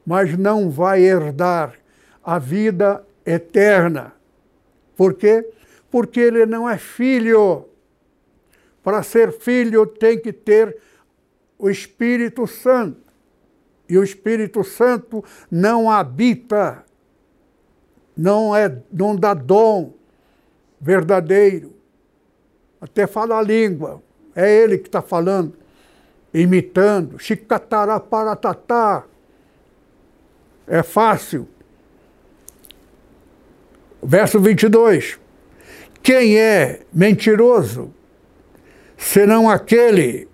mas 0.09 0.38
não 0.38 0.70
vai 0.70 1.02
herdar 1.02 1.74
a 2.24 2.38
vida 2.38 3.04
eterna. 3.26 4.14
Por 4.96 5.12
quê? 5.12 5.46
Porque 5.90 6.18
ele 6.18 6.46
não 6.46 6.66
é 6.66 6.78
filho 6.78 7.66
para 8.82 9.02
ser 9.02 9.32
filho 9.32 9.84
tem 9.84 10.18
que 10.18 10.32
ter 10.32 10.78
o 11.59 11.68
Espírito 11.68 12.46
Santo. 12.46 13.02
E 13.86 13.98
o 13.98 14.02
Espírito 14.02 14.64
Santo 14.64 15.22
não 15.50 15.90
habita, 15.90 16.82
não 18.16 18.56
é, 18.56 18.78
não 18.90 19.14
dá 19.14 19.34
dom 19.34 19.92
verdadeiro. 20.80 21.74
Até 22.80 23.06
fala 23.06 23.38
a 23.38 23.42
língua. 23.42 24.02
É 24.34 24.50
ele 24.50 24.78
que 24.78 24.88
está 24.88 25.02
falando, 25.02 25.52
imitando. 26.32 27.18
Chicatará 27.18 28.00
tatá. 28.00 29.04
É 30.68 30.82
fácil. 30.82 31.48
Verso 34.02 34.38
22. 34.38 35.18
Quem 36.02 36.38
é 36.38 36.80
mentiroso 36.92 37.92
senão 38.96 39.48
aquele 39.48 40.28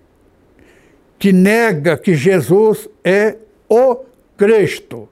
que 1.17 1.31
nega 1.31 1.97
que 1.97 2.13
Jesus 2.13 2.87
é 3.03 3.37
o 3.69 4.03
Cristo. 4.37 5.09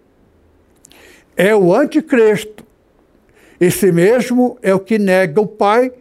É 1.36 1.56
o 1.56 1.74
anticristo. 1.74 2.66
Esse 3.60 3.92
mesmo 3.92 4.58
é 4.62 4.74
o 4.74 4.80
que 4.80 5.00
nega 5.00 5.40
o 5.40 5.48
Pai 5.48 5.92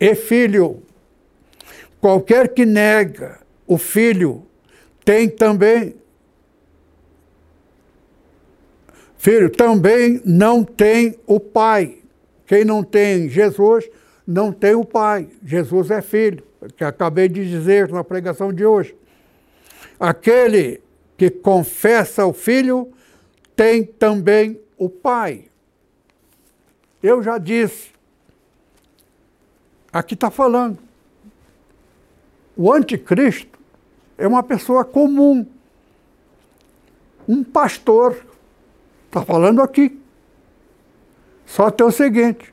e 0.00 0.14
Filho. 0.14 0.82
Qualquer 2.00 2.48
que 2.48 2.64
nega 2.64 3.40
o 3.66 3.76
Filho 3.76 4.44
tem 5.04 5.28
também 5.28 5.94
filho, 9.18 9.50
também 9.50 10.20
não 10.24 10.64
tem 10.64 11.18
o 11.26 11.38
pai. 11.40 11.98
Quem 12.46 12.64
não 12.64 12.82
tem 12.82 13.28
Jesus 13.28 13.88
não 14.26 14.52
tem 14.52 14.74
o 14.74 14.84
pai. 14.84 15.28
Jesus 15.44 15.90
é 15.90 16.02
filho, 16.02 16.42
que 16.76 16.82
acabei 16.82 17.28
de 17.28 17.48
dizer 17.48 17.88
na 17.90 18.02
pregação 18.02 18.52
de 18.52 18.66
hoje. 18.66 18.96
Aquele 20.00 20.80
que 21.16 21.30
confessa 21.30 22.26
o 22.26 22.32
filho 22.32 22.92
tem 23.54 23.84
também 23.84 24.60
o 24.76 24.88
pai. 24.88 25.46
Eu 27.02 27.22
já 27.22 27.38
disse, 27.38 27.90
aqui 29.92 30.14
está 30.14 30.30
falando. 30.30 30.78
O 32.56 32.72
anticristo 32.72 33.58
é 34.18 34.26
uma 34.26 34.42
pessoa 34.42 34.84
comum. 34.84 35.46
Um 37.28 37.44
pastor. 37.44 38.24
Está 39.16 39.24
falando 39.24 39.62
aqui. 39.62 39.98
Só 41.46 41.70
tem 41.70 41.86
o 41.86 41.90
seguinte: 41.90 42.52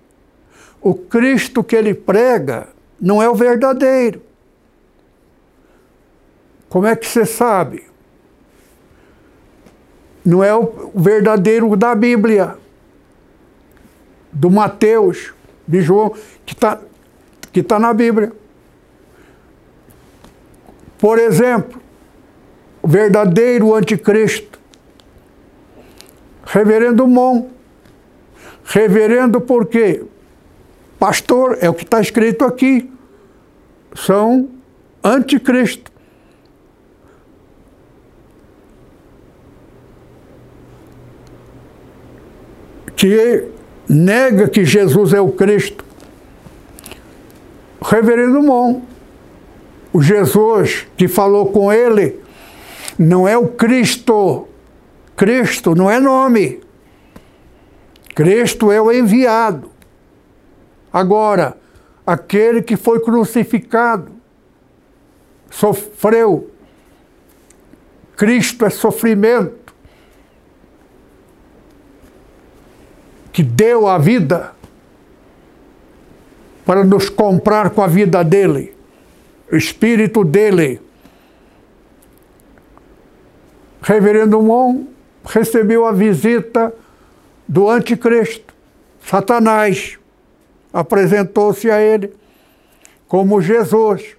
o 0.82 0.96
Cristo 0.96 1.62
que 1.62 1.76
ele 1.76 1.94
prega 1.94 2.70
não 3.02 3.22
é 3.22 3.28
o 3.28 3.36
verdadeiro. 3.36 4.22
Como 6.70 6.88
é 6.88 6.96
que 6.96 7.06
você 7.06 7.26
sabe? 7.26 7.84
Não 10.24 10.42
é 10.42 10.56
o 10.56 10.94
verdadeiro 10.96 11.76
da 11.76 11.94
Bíblia, 11.94 12.58
do 14.32 14.50
Mateus, 14.50 15.34
de 15.68 15.82
João, 15.82 16.16
que 16.46 16.54
está 16.54 16.80
que 17.52 17.62
tá 17.62 17.78
na 17.78 17.94
Bíblia. 17.94 18.32
Por 20.98 21.20
exemplo, 21.20 21.82
o 22.82 22.88
verdadeiro 22.88 23.76
anticristo, 23.76 24.63
Reverendo 26.46 27.08
Mon. 27.08 27.50
Reverendo 28.66 29.42
por 29.42 29.66
quê? 29.66 30.04
Pastor, 31.00 31.58
é 31.62 31.70
o 31.70 31.74
que 31.74 31.84
está 31.84 32.00
escrito 32.00 32.46
aqui. 32.46 32.90
São 33.96 34.50
anticristo. 35.04 35.92
Que 42.96 43.50
nega 43.90 44.48
que 44.48 44.64
Jesus 44.64 45.14
é 45.14 45.20
o 45.20 45.32
Cristo. 45.32 45.84
Reverendo 47.82 48.42
Mon 48.42 48.82
o 49.94 50.02
Jesus 50.02 50.88
que 50.98 51.08
falou 51.08 51.52
com 51.52 51.72
ele 51.72 52.20
não 52.98 53.28
é 53.28 53.38
o 53.38 53.48
Cristo. 53.48 54.48
Cristo 55.24 55.74
não 55.74 55.90
é 55.90 56.02
nome. 56.02 56.60
Cristo 58.14 58.70
é 58.74 58.82
o 58.82 58.92
enviado. 58.92 59.72
Agora, 60.92 61.56
aquele 62.06 62.62
que 62.62 62.76
foi 62.76 63.00
crucificado, 63.00 64.12
sofreu. 65.50 66.52
Cristo 68.18 68.66
é 68.66 68.70
sofrimento. 68.70 69.74
Que 73.32 73.42
deu 73.42 73.88
a 73.88 73.98
vida 73.98 74.54
para 76.66 76.84
nos 76.84 77.08
comprar 77.08 77.70
com 77.70 77.82
a 77.82 77.88
vida 77.88 78.26
dele 78.26 78.76
o 79.50 79.56
espírito 79.56 80.26
dele. 80.26 80.82
Reverendo 83.82 84.42
Mon 84.42 84.93
recebeu 85.24 85.86
a 85.86 85.92
visita 85.92 86.74
do 87.48 87.70
anticristo, 87.70 88.54
Satanás. 89.02 89.98
Apresentou-se 90.72 91.70
a 91.70 91.80
ele 91.80 92.14
como 93.08 93.42
Jesus. 93.42 94.18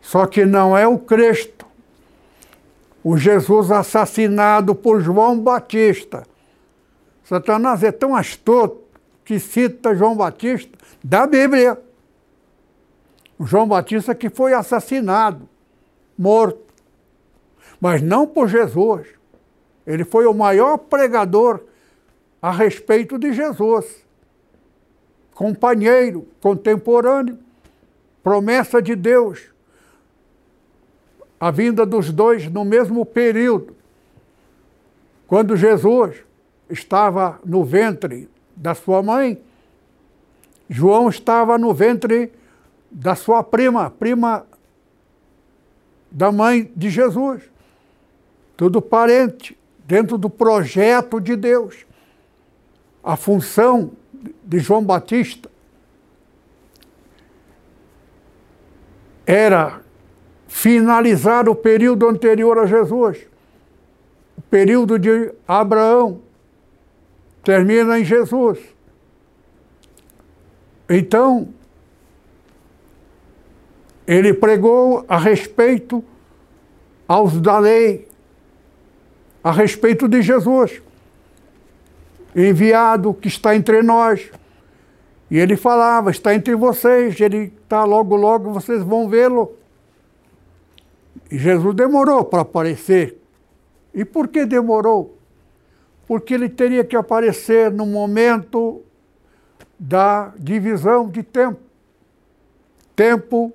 Só 0.00 0.26
que 0.26 0.44
não 0.44 0.76
é 0.76 0.86
o 0.86 0.98
Cristo. 0.98 1.66
O 3.02 3.16
Jesus 3.16 3.70
assassinado 3.70 4.74
por 4.74 5.00
João 5.00 5.38
Batista. 5.38 6.24
Satanás 7.24 7.82
é 7.82 7.90
tão 7.90 8.14
astuto 8.14 8.82
que 9.24 9.38
cita 9.38 9.94
João 9.94 10.16
Batista 10.16 10.78
da 11.02 11.26
Bíblia. 11.26 11.78
João 13.40 13.66
Batista 13.66 14.14
que 14.14 14.30
foi 14.30 14.52
assassinado, 14.52 15.48
morto. 16.16 16.62
Mas 17.80 18.00
não 18.00 18.26
por 18.26 18.48
Jesus. 18.48 19.21
Ele 19.86 20.04
foi 20.04 20.26
o 20.26 20.34
maior 20.34 20.78
pregador 20.78 21.60
a 22.40 22.50
respeito 22.50 23.18
de 23.18 23.32
Jesus. 23.32 24.04
Companheiro, 25.34 26.26
contemporâneo, 26.40 27.38
promessa 28.22 28.80
de 28.80 28.94
Deus. 28.94 29.40
A 31.40 31.50
vinda 31.50 31.84
dos 31.84 32.12
dois 32.12 32.50
no 32.50 32.64
mesmo 32.64 33.04
período. 33.04 33.76
Quando 35.26 35.56
Jesus 35.56 36.16
estava 36.68 37.40
no 37.44 37.64
ventre 37.64 38.28
da 38.54 38.74
sua 38.74 39.02
mãe, 39.02 39.40
João 40.68 41.08
estava 41.08 41.58
no 41.58 41.74
ventre 41.74 42.32
da 42.90 43.14
sua 43.14 43.42
prima, 43.42 43.90
prima 43.90 44.46
da 46.10 46.30
mãe 46.30 46.70
de 46.76 46.90
Jesus. 46.90 47.42
Tudo 48.56 48.82
parente, 48.82 49.58
dentro 49.84 50.16
do 50.16 50.30
projeto 50.30 51.20
de 51.20 51.36
Deus. 51.36 51.86
A 53.02 53.16
função 53.16 53.92
de 54.44 54.58
João 54.58 54.84
Batista 54.84 55.50
era 59.26 59.80
finalizar 60.46 61.48
o 61.48 61.54
período 61.54 62.08
anterior 62.08 62.58
a 62.58 62.66
Jesus. 62.66 63.26
O 64.36 64.42
período 64.42 64.98
de 64.98 65.32
Abraão 65.46 66.20
termina 67.42 67.98
em 67.98 68.04
Jesus. 68.04 68.58
Então, 70.88 71.48
ele 74.06 74.34
pregou 74.34 75.04
a 75.08 75.18
respeito 75.18 76.04
aos 77.08 77.40
da 77.40 77.58
lei, 77.58 78.08
a 79.42 79.50
respeito 79.50 80.08
de 80.08 80.22
Jesus, 80.22 80.80
enviado 82.34 83.12
que 83.12 83.28
está 83.28 83.56
entre 83.56 83.82
nós. 83.82 84.30
E 85.30 85.38
ele 85.38 85.56
falava: 85.56 86.10
está 86.10 86.34
entre 86.34 86.54
vocês, 86.54 87.20
ele 87.20 87.52
está 87.62 87.84
logo, 87.84 88.16
logo 88.16 88.52
vocês 88.52 88.82
vão 88.82 89.08
vê-lo. 89.08 89.56
E 91.30 91.38
Jesus 91.38 91.74
demorou 91.74 92.24
para 92.24 92.42
aparecer. 92.42 93.18
E 93.94 94.04
por 94.04 94.28
que 94.28 94.44
demorou? 94.44 95.18
Porque 96.06 96.34
ele 96.34 96.48
teria 96.48 96.84
que 96.84 96.96
aparecer 96.96 97.70
no 97.70 97.86
momento 97.86 98.82
da 99.78 100.32
divisão 100.38 101.08
de 101.08 101.22
tempo. 101.22 101.60
Tempo 102.94 103.52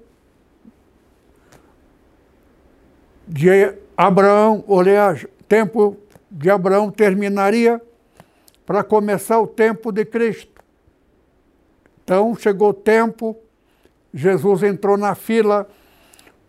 de 3.27 3.49
Abraão, 3.95 4.63
aliás, 4.69 5.27
tempo 5.47 5.97
de 6.29 6.49
Abraão 6.49 6.91
terminaria 6.91 7.81
para 8.65 8.83
começar 8.83 9.39
o 9.39 9.47
tempo 9.47 9.91
de 9.91 10.03
Cristo. 10.05 10.61
Então 12.03 12.35
chegou 12.35 12.69
o 12.69 12.73
tempo, 12.73 13.37
Jesus 14.13 14.63
entrou 14.63 14.97
na 14.97 15.15
fila 15.15 15.67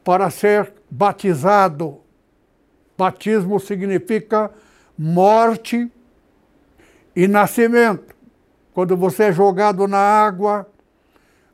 para 0.05 0.30
ser 0.30 0.72
batizado. 0.90 2.01
Batismo 2.96 3.61
significa 3.61 4.51
morte 4.96 5.90
e 7.14 7.28
nascimento. 7.28 8.14
Quando 8.72 8.96
você 8.96 9.24
é 9.24 9.32
jogado 9.32 9.86
na 9.86 9.99
água, 9.99 10.68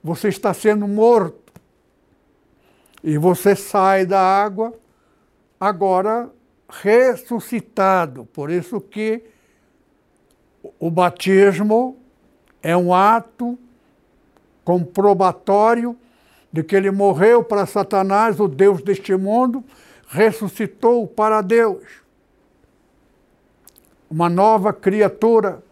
você 0.02 0.28
está 0.28 0.54
sendo 0.54 0.86
morto. 0.86 1.52
E 3.02 3.18
você 3.18 3.54
sai 3.54 4.06
da 4.06 4.20
água 4.20 4.72
agora 5.60 6.30
ressuscitado. 6.80 8.26
Por 8.26 8.50
isso 8.50 8.80
que 8.80 9.24
o 10.78 10.90
batismo 10.90 11.98
é 12.62 12.76
um 12.76 12.92
ato 12.94 13.58
comprobatório 14.64 15.96
de 16.50 16.62
que 16.62 16.74
ele 16.74 16.90
morreu 16.90 17.42
para 17.44 17.66
Satanás, 17.66 18.40
o 18.40 18.48
Deus 18.48 18.82
deste 18.82 19.14
mundo, 19.16 19.62
ressuscitou 20.08 21.06
para 21.06 21.42
Deus. 21.42 21.82
Uma 24.08 24.28
nova 24.28 24.72
criatura, 24.72 25.62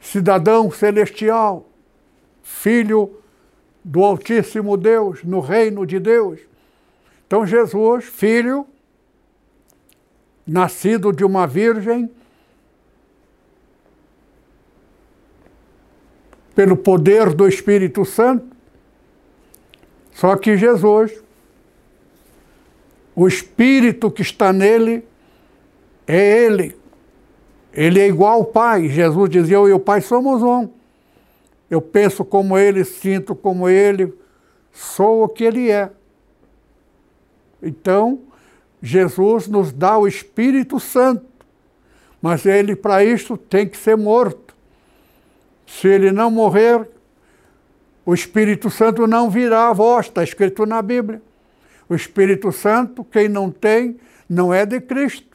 cidadão 0.00 0.70
celestial, 0.70 1.68
filho 2.42 3.20
do 3.84 4.02
Altíssimo 4.02 4.76
Deus, 4.76 5.22
no 5.22 5.40
reino 5.40 5.86
de 5.86 5.98
Deus. 5.98 6.40
Então, 7.26 7.46
Jesus, 7.46 8.06
filho, 8.06 8.66
nascido 10.46 11.12
de 11.12 11.24
uma 11.24 11.46
virgem, 11.46 12.10
pelo 16.54 16.76
poder 16.76 17.34
do 17.34 17.48
Espírito 17.48 18.04
Santo. 18.04 18.46
Só 20.12 20.36
que 20.36 20.56
Jesus, 20.56 21.22
o 23.14 23.26
Espírito 23.26 24.10
que 24.10 24.22
está 24.22 24.52
nele, 24.52 25.04
é 26.06 26.44
Ele. 26.44 26.76
Ele 27.72 28.00
é 28.00 28.06
igual 28.06 28.34
ao 28.34 28.44
Pai. 28.44 28.88
Jesus 28.88 29.28
dizia: 29.28 29.56
Eu 29.56 29.68
e 29.68 29.72
o 29.72 29.80
Pai 29.80 30.00
somos 30.00 30.42
um. 30.42 30.68
Eu 31.68 31.82
penso 31.82 32.24
como 32.24 32.56
Ele, 32.56 32.84
sinto 32.84 33.34
como 33.34 33.68
Ele, 33.68 34.14
sou 34.72 35.24
o 35.24 35.28
que 35.28 35.42
Ele 35.42 35.70
é. 35.70 35.90
Então, 37.60 38.20
Jesus 38.84 39.48
nos 39.48 39.72
dá 39.72 39.96
o 39.96 40.06
Espírito 40.06 40.78
Santo, 40.78 41.24
mas 42.20 42.44
ele, 42.44 42.76
para 42.76 43.02
isso, 43.02 43.34
tem 43.34 43.66
que 43.66 43.78
ser 43.78 43.96
morto. 43.96 44.54
Se 45.66 45.88
ele 45.88 46.12
não 46.12 46.30
morrer, 46.30 46.86
o 48.04 48.12
Espírito 48.12 48.68
Santo 48.68 49.06
não 49.06 49.30
virá 49.30 49.70
a 49.70 49.72
voz, 49.72 50.04
está 50.04 50.22
escrito 50.22 50.66
na 50.66 50.82
Bíblia. 50.82 51.22
O 51.88 51.94
Espírito 51.94 52.52
Santo, 52.52 53.02
quem 53.04 53.26
não 53.26 53.50
tem, 53.50 53.98
não 54.28 54.52
é 54.52 54.66
de 54.66 54.78
Cristo. 54.82 55.34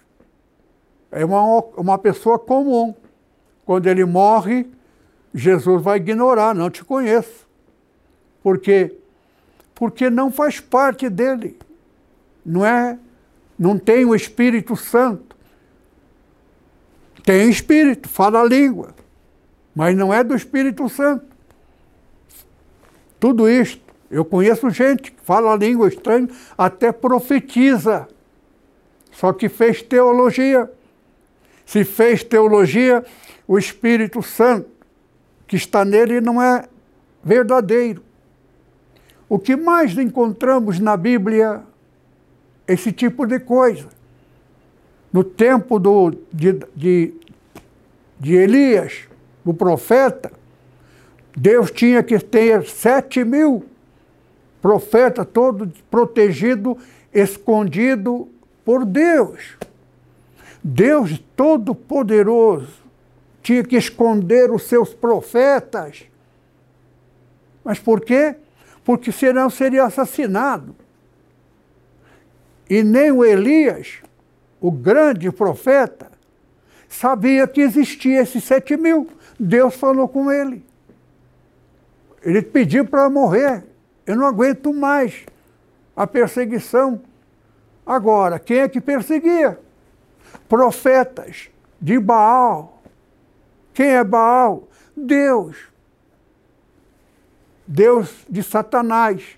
É 1.12 1.26
uma, 1.26 1.42
uma 1.76 1.98
pessoa 1.98 2.38
comum. 2.38 2.94
Quando 3.66 3.88
ele 3.88 4.06
morre, 4.06 4.68
Jesus 5.34 5.82
vai 5.82 5.98
ignorar, 5.98 6.54
não 6.54 6.70
te 6.70 6.86
conheço. 6.86 7.48
Por 8.44 8.60
quê? 8.60 8.96
Porque 9.74 10.08
não 10.08 10.32
faz 10.32 10.60
parte 10.60 11.10
dele. 11.10 11.58
Não 12.46 12.64
é 12.64 13.00
não 13.60 13.78
tem 13.78 14.06
o 14.06 14.16
Espírito 14.16 14.78
Santo. 14.78 15.36
Tem 17.24 17.50
Espírito, 17.50 18.08
fala 18.08 18.42
a 18.42 18.46
língua, 18.46 18.96
mas 19.76 19.96
não 19.96 20.14
é 20.14 20.24
do 20.24 20.34
Espírito 20.34 20.88
Santo. 20.88 21.26
Tudo 23.20 23.50
isto, 23.50 23.82
eu 24.10 24.24
conheço 24.24 24.70
gente 24.70 25.12
que 25.12 25.22
fala 25.22 25.54
a 25.54 25.58
língua 25.58 25.90
estranha, 25.90 26.30
até 26.58 26.92
profetiza, 26.94 28.08
só 29.12 29.34
que 29.34 29.50
fez 29.50 29.82
teologia. 29.82 30.72
Se 31.66 31.84
fez 31.84 32.24
teologia, 32.24 33.06
o 33.46 33.58
Espírito 33.58 34.24
Santo 34.24 34.80
que 35.46 35.56
está 35.56 35.84
nele 35.84 36.22
não 36.22 36.42
é 36.42 36.66
verdadeiro. 37.24 38.04
O 39.28 39.38
que 39.38 39.56
mais 39.56 39.98
encontramos 39.98 40.80
na 40.80 40.96
Bíblia 40.96 41.64
esse 42.70 42.92
tipo 42.92 43.26
de 43.26 43.40
coisa. 43.40 43.88
No 45.12 45.24
tempo 45.24 45.80
do, 45.80 46.12
de, 46.32 46.54
de, 46.76 47.14
de 48.20 48.36
Elias, 48.36 49.08
o 49.44 49.54
profeta, 49.54 50.32
Deus 51.36 51.72
tinha 51.72 52.04
que 52.04 52.20
ter 52.20 52.64
sete 52.68 53.24
mil 53.24 53.66
profetas, 54.62 55.26
todo 55.34 55.72
protegido, 55.90 56.78
escondido 57.12 58.28
por 58.64 58.86
Deus. 58.86 59.58
Deus 60.64 61.20
Todo-Poderoso 61.36 62.84
tinha 63.42 63.64
que 63.64 63.78
esconder 63.78 64.52
os 64.52 64.64
seus 64.64 64.94
profetas. 64.94 66.04
Mas 67.64 67.80
por 67.80 68.02
quê? 68.02 68.36
Porque 68.84 69.12
senão 69.12 69.50
seria 69.50 69.86
assassinado. 69.86 70.76
E 72.70 72.84
nem 72.84 73.12
o 73.12 73.26
Elias, 73.26 73.98
o 74.62 74.72
grande 74.72 75.32
profeta, 75.32 76.12
sabia 76.88 77.48
que 77.48 77.62
existia 77.62 78.22
esses 78.22 78.44
sete 78.44 78.78
mil. 78.78 79.10
Deus 79.40 79.76
falou 79.76 80.08
com 80.08 80.32
ele. 80.32 80.64
Ele 82.22 82.42
pediu 82.42 82.86
para 82.86 83.10
morrer. 83.10 83.64
Eu 84.06 84.16
não 84.16 84.28
aguento 84.28 84.74
mais 84.74 85.26
a 85.96 86.06
perseguição. 86.06 87.02
Agora, 87.86 88.38
quem 88.38 88.60
é 88.60 88.70
que 88.70 88.80
perseguia? 88.80 89.60
Profetas 90.48 91.50
de 91.82 91.98
Baal. 92.00 92.84
Quem 93.74 93.88
é 93.96 94.04
Baal? 94.04 94.68
Deus. 94.96 95.58
Deus 97.66 98.26
de 98.30 98.44
Satanás. 98.44 99.38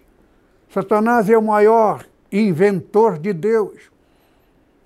Satanás 0.70 1.30
é 1.30 1.38
o 1.38 1.42
maior 1.42 2.06
inventor 2.32 3.18
de 3.18 3.34
Deus. 3.34 3.92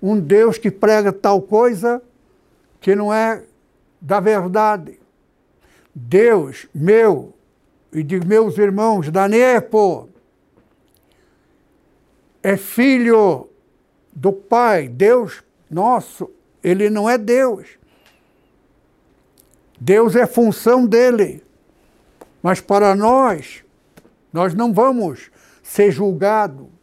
Um 0.02 0.18
Deus 0.18 0.58
que 0.58 0.70
prega 0.70 1.12
tal 1.12 1.40
coisa 1.40 2.02
que 2.80 2.94
não 2.94 3.12
é 3.12 3.42
da 4.00 4.20
verdade. 4.20 4.98
Deus 5.94 6.68
meu 6.74 7.32
e 7.92 8.02
de 8.02 8.20
meus 8.20 8.58
irmãos 8.58 9.10
da 9.10 9.26
Nepo 9.26 10.08
é 12.42 12.56
filho 12.56 13.48
do 14.12 14.32
Pai, 14.32 14.88
Deus 14.88 15.42
nosso, 15.68 16.30
ele 16.62 16.88
não 16.88 17.08
é 17.08 17.18
Deus. 17.18 17.66
Deus 19.80 20.14
é 20.14 20.26
função 20.26 20.86
dele. 20.86 21.42
Mas 22.42 22.60
para 22.60 22.94
nós, 22.94 23.64
nós 24.32 24.54
não 24.54 24.72
vamos 24.72 25.30
ser 25.62 25.90
julgados 25.90 26.75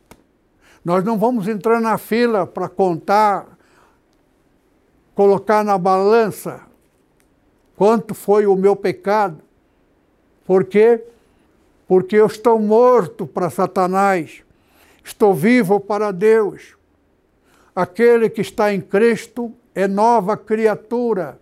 nós 0.84 1.04
não 1.04 1.18
vamos 1.18 1.48
entrar 1.48 1.80
na 1.80 1.98
fila 1.98 2.46
para 2.46 2.68
contar, 2.68 3.58
colocar 5.16 5.64
na 5.64 5.78
balança 5.78 6.62
quanto 7.76 8.14
foi 8.14 8.46
o 8.46 8.56
meu 8.56 8.76
pecado. 8.76 9.40
Por 10.46 10.66
quê? 10.66 11.04
Porque 11.88 12.16
eu 12.16 12.26
estou 12.26 12.60
morto 12.60 13.26
para 13.26 13.50
Satanás, 13.50 14.44
estou 15.04 15.34
vivo 15.34 15.80
para 15.80 16.12
Deus. 16.12 16.76
Aquele 17.76 18.30
que 18.30 18.42
está 18.42 18.74
em 18.74 18.82
Cristo 18.82 19.52
é 19.74 19.88
nova 19.88 20.36
criatura, 20.38 21.40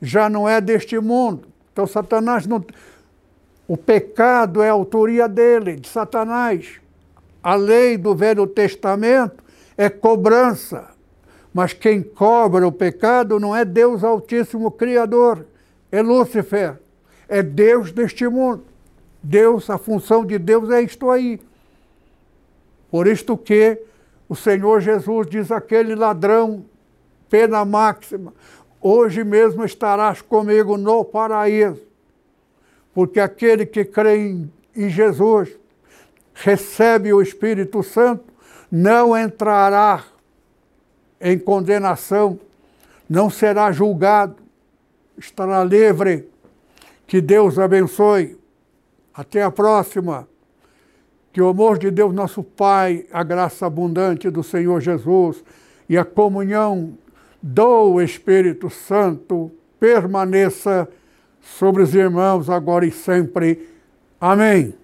já 0.00 0.28
não 0.28 0.48
é 0.48 0.60
deste 0.60 0.98
mundo. 0.98 1.48
Então, 1.72 1.86
Satanás 1.86 2.46
não. 2.46 2.64
O 3.66 3.76
pecado 3.76 4.62
é 4.62 4.68
a 4.68 4.72
autoria 4.72 5.26
dele, 5.26 5.76
de 5.76 5.88
Satanás. 5.88 6.80
A 7.44 7.56
lei 7.56 7.98
do 7.98 8.14
Velho 8.14 8.46
Testamento 8.46 9.44
é 9.76 9.90
cobrança, 9.90 10.88
mas 11.52 11.74
quem 11.74 12.02
cobra 12.02 12.66
o 12.66 12.72
pecado 12.72 13.38
não 13.38 13.54
é 13.54 13.66
Deus 13.66 14.02
Altíssimo 14.02 14.70
Criador, 14.70 15.44
é 15.92 16.00
Lúcifer, 16.00 16.78
é 17.28 17.42
Deus 17.42 17.92
deste 17.92 18.26
mundo. 18.26 18.64
Deus, 19.22 19.68
a 19.68 19.76
função 19.76 20.24
de 20.24 20.38
Deus 20.38 20.70
é 20.70 20.80
isto 20.80 21.10
aí. 21.10 21.38
Por 22.90 23.06
isto 23.06 23.36
que 23.36 23.78
o 24.26 24.34
Senhor 24.34 24.80
Jesus 24.80 25.26
diz 25.26 25.52
aquele 25.52 25.94
ladrão, 25.94 26.64
pena 27.28 27.62
máxima, 27.62 28.32
hoje 28.80 29.22
mesmo 29.22 29.66
estarás 29.66 30.22
comigo 30.22 30.78
no 30.78 31.04
paraíso. 31.04 31.82
Porque 32.94 33.20
aquele 33.20 33.66
que 33.66 33.84
crê 33.84 34.34
em 34.74 34.88
Jesus 34.88 35.54
recebe 36.34 37.12
o 37.12 37.22
Espírito 37.22 37.82
Santo, 37.82 38.24
não 38.70 39.16
entrará 39.16 40.04
em 41.20 41.38
condenação, 41.38 42.38
não 43.08 43.30
será 43.30 43.70
julgado, 43.70 44.36
estará 45.16 45.62
livre. 45.64 46.28
Que 47.06 47.20
Deus 47.20 47.58
abençoe. 47.58 48.36
Até 49.14 49.42
a 49.42 49.50
próxima. 49.50 50.28
Que 51.32 51.40
o 51.40 51.48
amor 51.48 51.78
de 51.78 51.90
Deus, 51.90 52.12
nosso 52.12 52.42
Pai, 52.42 53.06
a 53.12 53.22
graça 53.22 53.66
abundante 53.66 54.28
do 54.30 54.42
Senhor 54.42 54.80
Jesus 54.80 55.42
e 55.88 55.96
a 55.96 56.04
comunhão 56.04 56.96
do 57.42 58.00
Espírito 58.00 58.70
Santo 58.70 59.52
permaneça 59.78 60.88
sobre 61.40 61.82
os 61.82 61.94
irmãos 61.94 62.48
agora 62.48 62.86
e 62.86 62.90
sempre. 62.90 63.68
Amém. 64.20 64.74